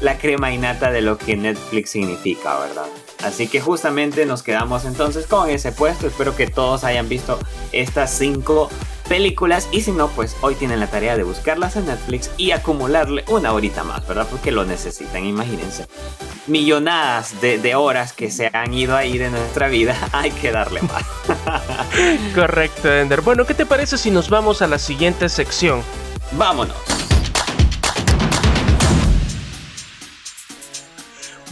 la 0.00 0.16
crema 0.16 0.50
innata 0.50 0.90
de 0.90 1.02
lo 1.02 1.18
que 1.18 1.36
Netflix 1.36 1.90
significa, 1.90 2.58
¿verdad? 2.58 2.86
Así 3.22 3.48
que 3.48 3.60
justamente 3.60 4.24
nos 4.24 4.42
quedamos 4.42 4.86
entonces 4.86 5.26
con 5.26 5.50
ese 5.50 5.72
puesto. 5.72 6.06
Espero 6.06 6.34
que 6.34 6.46
todos 6.46 6.84
hayan 6.84 7.10
visto 7.10 7.38
estas 7.72 8.16
cinco 8.16 8.70
películas 9.08 9.68
y 9.72 9.80
si 9.80 9.92
no, 9.92 10.08
pues 10.08 10.36
hoy 10.42 10.54
tienen 10.54 10.80
la 10.80 10.86
tarea 10.86 11.16
de 11.16 11.22
buscarlas 11.22 11.76
en 11.76 11.86
Netflix 11.86 12.30
y 12.36 12.50
acumularle 12.50 13.24
una 13.28 13.52
horita 13.52 13.82
más, 13.84 14.06
¿verdad? 14.06 14.26
Porque 14.30 14.52
lo 14.52 14.64
necesitan, 14.64 15.24
imagínense. 15.24 15.86
Millonadas 16.46 17.40
de, 17.40 17.74
horas 17.74 18.12
que 18.12 18.30
se 18.30 18.50
han 18.52 18.72
ido 18.72 18.96
ahí 18.96 19.18
de 19.18 19.30
nuestra 19.30 19.68
vida, 19.68 19.96
hay 20.12 20.30
que 20.30 20.52
darle 20.52 20.82
más. 20.82 21.04
Correcto, 22.34 22.92
Ender. 22.92 23.22
Bueno, 23.22 23.46
¿qué 23.46 23.54
te 23.54 23.66
parece 23.66 23.98
si 23.98 24.10
nos 24.10 24.30
vamos 24.30 24.62
a 24.62 24.66
la 24.66 24.78
siguiente 24.78 25.28
sección? 25.28 25.82
Vámonos. 26.32 26.97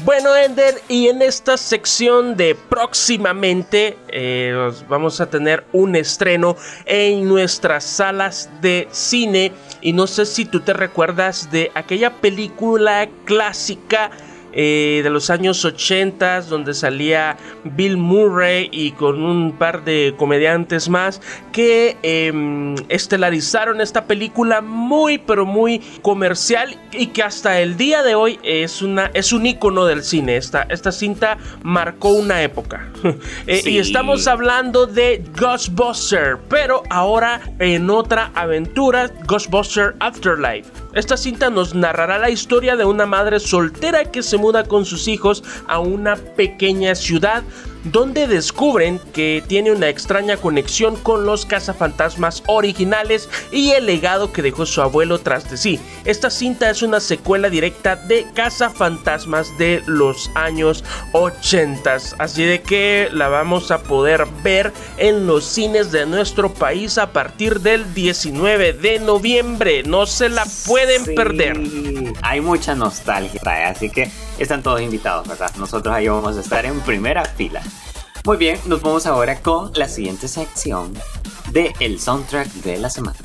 Bueno, 0.06 0.36
Ender, 0.36 0.80
y 0.88 1.08
en 1.08 1.20
esta 1.20 1.56
sección 1.56 2.36
de 2.36 2.54
próximamente 2.54 3.98
eh, 4.06 4.70
vamos 4.88 5.20
a 5.20 5.28
tener 5.28 5.64
un 5.72 5.96
estreno 5.96 6.54
en 6.84 7.26
nuestras 7.26 7.82
salas 7.82 8.48
de 8.60 8.86
cine. 8.92 9.50
Y 9.80 9.92
no 9.92 10.06
sé 10.06 10.24
si 10.24 10.44
tú 10.44 10.60
te 10.60 10.74
recuerdas 10.74 11.50
de 11.50 11.72
aquella 11.74 12.12
película 12.20 13.08
clásica 13.24 14.12
eh, 14.58 15.02
de 15.04 15.10
los 15.10 15.28
años 15.28 15.62
80 15.64 16.40
donde 16.42 16.72
salía 16.72 17.36
Bill 17.64 17.98
Murray 17.98 18.70
y 18.72 18.92
con 18.92 19.22
un 19.22 19.52
par 19.52 19.84
de 19.84 20.14
comediantes 20.16 20.88
más 20.88 21.20
que 21.52 21.98
em, 22.02 22.74
estelarizaron 22.88 23.82
esta 23.82 24.06
película 24.06 24.62
muy 24.62 25.18
pero 25.18 25.44
muy 25.44 25.80
comercial 26.00 26.74
y 26.92 27.08
que 27.08 27.22
hasta 27.22 27.60
el 27.60 27.76
día 27.76 28.02
de 28.02 28.14
hoy 28.14 28.38
es, 28.42 28.80
una, 28.80 29.10
es 29.12 29.32
un 29.34 29.44
icono 29.44 29.84
del 29.84 30.02
cine. 30.02 30.38
Esta, 30.38 30.62
esta 30.70 30.90
cinta 30.90 31.36
marcó 31.62 32.10
una 32.10 32.42
época. 32.42 32.88
Eh, 33.46 33.62
y 33.64 33.78
estamos 33.78 34.26
hablando 34.26 34.86
de 34.86 35.22
Ghostbuster, 35.38 36.38
pero 36.48 36.82
ahora 36.90 37.40
en 37.58 37.90
otra 37.90 38.30
aventura, 38.34 39.10
Ghostbuster 39.26 39.94
Afterlife. 40.00 40.85
Esta 40.96 41.18
cinta 41.18 41.50
nos 41.50 41.74
narrará 41.74 42.16
la 42.16 42.30
historia 42.30 42.74
de 42.74 42.86
una 42.86 43.04
madre 43.04 43.38
soltera 43.38 44.06
que 44.06 44.22
se 44.22 44.38
muda 44.38 44.64
con 44.64 44.86
sus 44.86 45.08
hijos 45.08 45.44
a 45.68 45.78
una 45.78 46.16
pequeña 46.16 46.94
ciudad 46.94 47.42
donde 47.92 48.26
descubren 48.26 48.98
que 49.12 49.42
tiene 49.46 49.72
una 49.72 49.88
extraña 49.88 50.36
conexión 50.36 50.96
con 50.96 51.24
los 51.24 51.46
cazafantasmas 51.46 52.42
originales 52.46 53.28
y 53.52 53.70
el 53.70 53.86
legado 53.86 54.32
que 54.32 54.42
dejó 54.42 54.66
su 54.66 54.82
abuelo 54.82 55.18
tras 55.18 55.50
de 55.50 55.56
sí. 55.56 55.80
Esta 56.04 56.30
cinta 56.30 56.70
es 56.70 56.82
una 56.82 57.00
secuela 57.00 57.50
directa 57.50 57.96
de 57.96 58.26
Cazafantasmas 58.34 59.56
de 59.58 59.82
los 59.86 60.30
años 60.34 60.84
80, 61.12 61.96
así 62.18 62.44
de 62.44 62.62
que 62.62 63.08
la 63.12 63.28
vamos 63.28 63.70
a 63.70 63.82
poder 63.82 64.26
ver 64.42 64.72
en 64.98 65.26
los 65.26 65.44
cines 65.44 65.92
de 65.92 66.06
nuestro 66.06 66.52
país 66.52 66.98
a 66.98 67.12
partir 67.12 67.60
del 67.60 67.94
19 67.94 68.72
de 68.72 68.98
noviembre. 68.98 69.82
No 69.82 70.06
se 70.06 70.28
la 70.28 70.44
pueden 70.66 71.04
perder. 71.14 71.60
Hay 72.22 72.40
mucha 72.40 72.74
nostalgia, 72.74 73.40
así 73.68 73.90
que 73.90 74.10
están 74.38 74.62
todos 74.62 74.80
invitados, 74.80 75.26
¿verdad? 75.28 75.50
Nosotros 75.56 75.94
ahí 75.94 76.08
vamos 76.08 76.36
a 76.36 76.40
estar 76.40 76.64
en 76.64 76.80
primera 76.80 77.24
fila. 77.24 77.62
Muy 78.26 78.38
bien, 78.38 78.58
nos 78.66 78.82
vamos 78.82 79.06
ahora 79.06 79.40
con 79.40 79.70
la 79.76 79.88
siguiente 79.88 80.26
sección 80.26 80.92
de 81.52 81.72
el 81.78 82.00
soundtrack 82.00 82.48
de 82.54 82.76
la 82.76 82.90
semana. 82.90 83.16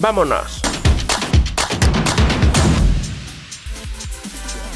Vámonos. 0.00 0.60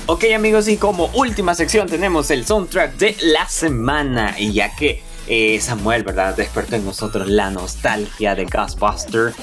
Ok 0.07 0.27
amigos, 0.37 0.69
y 0.69 0.77
como 0.77 1.07
última 1.15 1.57
sección 1.57 1.89
tenemos 1.89 2.31
el 2.31 2.47
soundtrack 2.47 2.95
de 2.95 3.17
la 3.23 3.49
semana. 3.49 4.37
Y 4.39 4.53
ya 4.53 4.73
que 4.77 5.03
eh, 5.27 5.61
Samuel, 5.61 6.05
¿verdad? 6.05 6.37
Despertó 6.37 6.77
en 6.77 6.85
nosotros 6.85 7.27
la 7.27 7.51
nostalgia 7.51 8.37
de 8.37 8.45
Ghostbuster. 8.45 9.35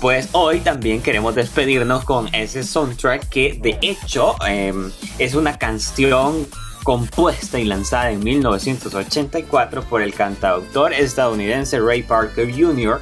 Pues 0.00 0.30
hoy 0.32 0.60
también 0.60 1.02
queremos 1.02 1.34
despedirnos 1.34 2.02
con 2.04 2.34
ese 2.34 2.62
soundtrack 2.62 3.28
que 3.28 3.58
de 3.60 3.78
hecho 3.82 4.36
em, 4.46 4.90
es 5.18 5.34
una 5.34 5.58
canción 5.58 6.46
compuesta 6.86 7.58
y 7.58 7.64
lanzada 7.64 8.12
en 8.12 8.22
1984 8.22 9.82
por 9.82 10.02
el 10.02 10.14
cantautor 10.14 10.92
estadounidense 10.92 11.80
Ray 11.80 12.04
Parker 12.04 12.48
Jr. 12.48 13.00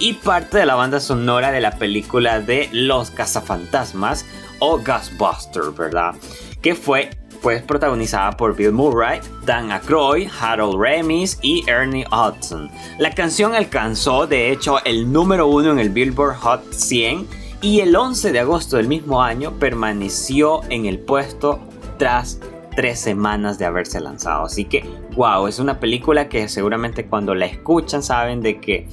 y 0.00 0.14
parte 0.14 0.56
de 0.56 0.64
la 0.64 0.74
banda 0.74 1.00
sonora 1.00 1.52
de 1.52 1.60
la 1.60 1.72
película 1.72 2.40
de 2.40 2.70
Los 2.72 3.10
Cazafantasmas 3.10 4.24
o 4.58 4.78
Ghostbuster, 4.78 5.64
¿verdad? 5.76 6.14
Que 6.62 6.74
fue 6.74 7.10
pues 7.42 7.62
protagonizada 7.62 8.32
por 8.38 8.56
Bill 8.56 8.72
Murray, 8.72 9.20
Dan 9.44 9.70
Aykroyd, 9.70 10.30
Harold 10.40 10.80
Remis 10.80 11.38
y 11.42 11.62
Ernie 11.68 12.06
Hudson. 12.06 12.70
La 12.96 13.10
canción 13.10 13.54
alcanzó 13.54 14.26
de 14.26 14.50
hecho 14.50 14.82
el 14.86 15.12
número 15.12 15.46
uno 15.46 15.72
en 15.72 15.78
el 15.78 15.90
Billboard 15.90 16.36
Hot 16.36 16.72
100 16.72 17.28
y 17.60 17.80
el 17.80 17.94
11 17.94 18.32
de 18.32 18.40
agosto 18.40 18.78
del 18.78 18.88
mismo 18.88 19.22
año 19.22 19.58
permaneció 19.58 20.62
en 20.70 20.86
el 20.86 20.98
puesto 20.98 21.60
tras 21.98 22.40
tres 22.76 23.00
semanas 23.00 23.58
de 23.58 23.64
haberse 23.64 23.98
lanzado. 23.98 24.44
Así 24.44 24.66
que, 24.66 24.84
wow, 25.16 25.48
es 25.48 25.58
una 25.58 25.80
película 25.80 26.28
que 26.28 26.48
seguramente 26.48 27.06
cuando 27.06 27.34
la 27.34 27.46
escuchan 27.46 28.04
saben 28.04 28.42
de 28.42 28.60
que 28.60 28.86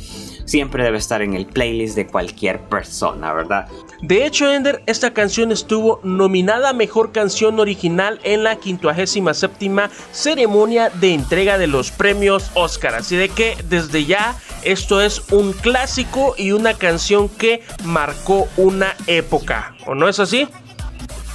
siempre 0.45 0.83
debe 0.83 0.97
estar 0.97 1.21
en 1.21 1.35
el 1.35 1.45
playlist 1.45 1.95
de 1.95 2.07
cualquier 2.07 2.59
persona, 2.61 3.33
¿verdad? 3.33 3.67
De 4.01 4.25
hecho, 4.25 4.51
Ender, 4.51 4.83
esta 4.85 5.13
canción 5.13 5.51
estuvo 5.51 5.99
nominada 6.03 6.69
a 6.69 6.73
Mejor 6.73 7.11
Canción 7.11 7.59
Original 7.59 8.19
en 8.23 8.43
la 8.43 8.57
57 8.57 9.71
ceremonia 10.11 10.89
de 10.89 11.13
entrega 11.13 11.57
de 11.57 11.67
los 11.67 11.91
premios 11.91 12.51
Oscar. 12.55 12.95
Así 12.95 13.15
de 13.15 13.29
que 13.29 13.55
desde 13.69 14.05
ya 14.05 14.35
esto 14.63 15.01
es 15.01 15.31
un 15.31 15.53
clásico 15.53 16.35
y 16.37 16.51
una 16.51 16.73
canción 16.73 17.29
que 17.29 17.61
marcó 17.83 18.47
una 18.57 18.95
época. 19.07 19.75
¿O 19.85 19.95
no 19.95 20.07
es 20.07 20.19
así? 20.19 20.47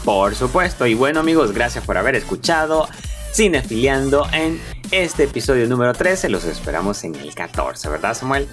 Por 0.08 0.34
supuesto. 0.34 0.86
Y 0.86 0.94
bueno 0.94 1.20
amigos, 1.20 1.52
gracias 1.52 1.84
por 1.84 1.98
haber 1.98 2.16
escuchado 2.16 2.88
cinefiliando 3.34 4.26
en 4.32 4.58
este 4.90 5.24
episodio 5.24 5.68
número 5.68 5.92
13. 5.92 6.30
Los 6.30 6.44
esperamos 6.44 7.04
en 7.04 7.14
el 7.14 7.34
14, 7.34 7.90
¿verdad 7.90 8.14
Samuel? 8.14 8.48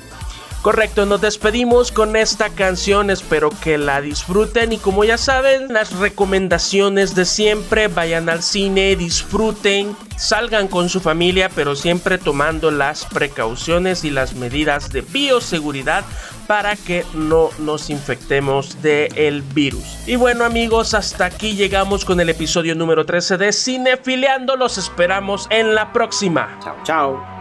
Correcto, 0.62 1.06
nos 1.06 1.22
despedimos 1.22 1.94
con 1.94 2.18
esta 2.18 2.50
canción, 2.50 3.10
espero 3.10 3.52
que 3.64 3.78
la 3.78 4.02
disfruten 4.02 4.74
y 4.74 4.80
como 4.80 5.06
ya 5.06 5.18
saben, 5.18 5.72
las 5.72 5.94
recomendaciones 5.94 7.16
de 7.16 7.24
siempre, 7.24 7.88
vayan 7.88 8.28
al 8.28 8.44
cine, 8.44 8.98
disfruten, 8.98 9.96
salgan 10.18 10.68
con 10.68 10.90
su 10.90 11.00
familia, 11.00 11.50
pero 11.56 11.76
siempre 11.76 12.18
tomando 12.18 12.70
las 12.70 13.06
precauciones 13.06 14.04
y 14.04 14.10
las 14.10 14.34
medidas 14.34 14.90
de 14.90 15.02
bioseguridad 15.02 16.04
para 16.48 16.76
que 16.76 17.06
no 17.14 17.50
nos 17.60 17.90
infectemos 17.90 18.82
del 18.82 19.42
virus. 19.42 20.00
Y 20.08 20.16
bueno 20.16 20.46
amigos, 20.46 20.94
hasta 20.94 21.26
aquí 21.26 21.56
llegamos 21.56 22.06
con 22.06 22.20
el 22.20 22.30
episodio 22.30 22.76
número 22.76 23.06
13 23.06 23.38
de 23.38 23.54
Cinefiliando, 23.54 24.56
los 24.56 24.78
esperamos 24.78 25.48
en 25.50 25.76
la 25.76 25.92
próxima. 25.92 26.60
Chao, 26.64 26.76
chao. 26.84 27.35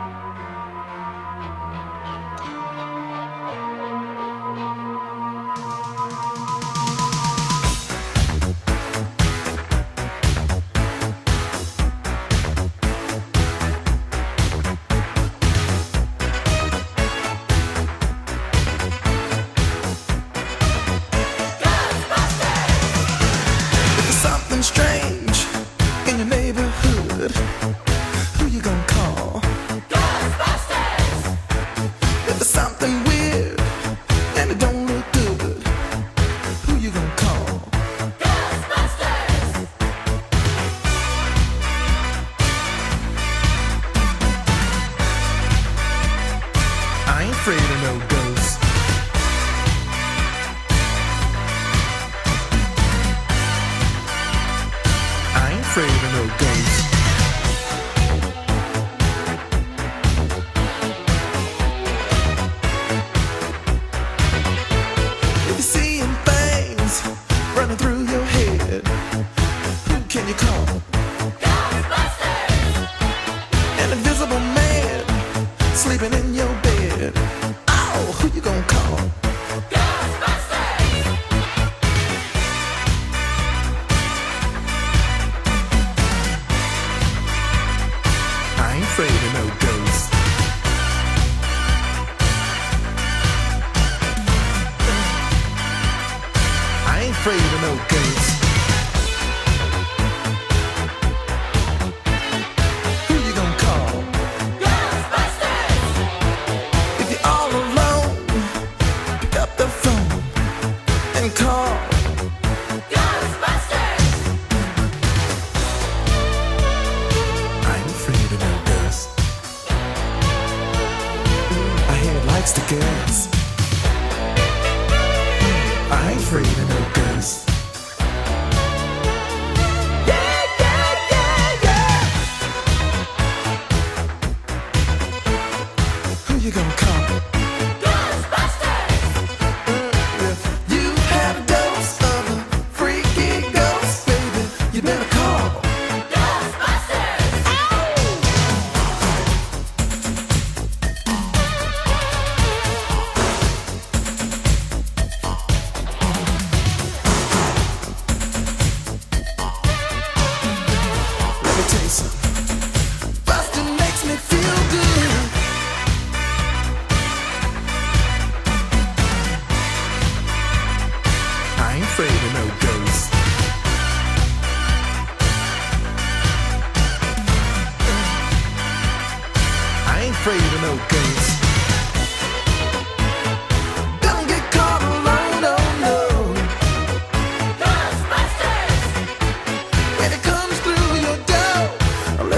feeling 76.04 76.33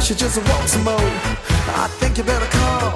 she 0.06 0.14
just 0.14 0.38
walks 0.38 0.70
some. 0.70 0.86
I 0.86 1.88
think 1.98 2.16
you 2.16 2.22
better 2.22 2.46
call. 2.46 2.95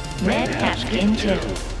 Red 0.23 0.49
Cashkin 0.49 1.17
2. 1.17 1.80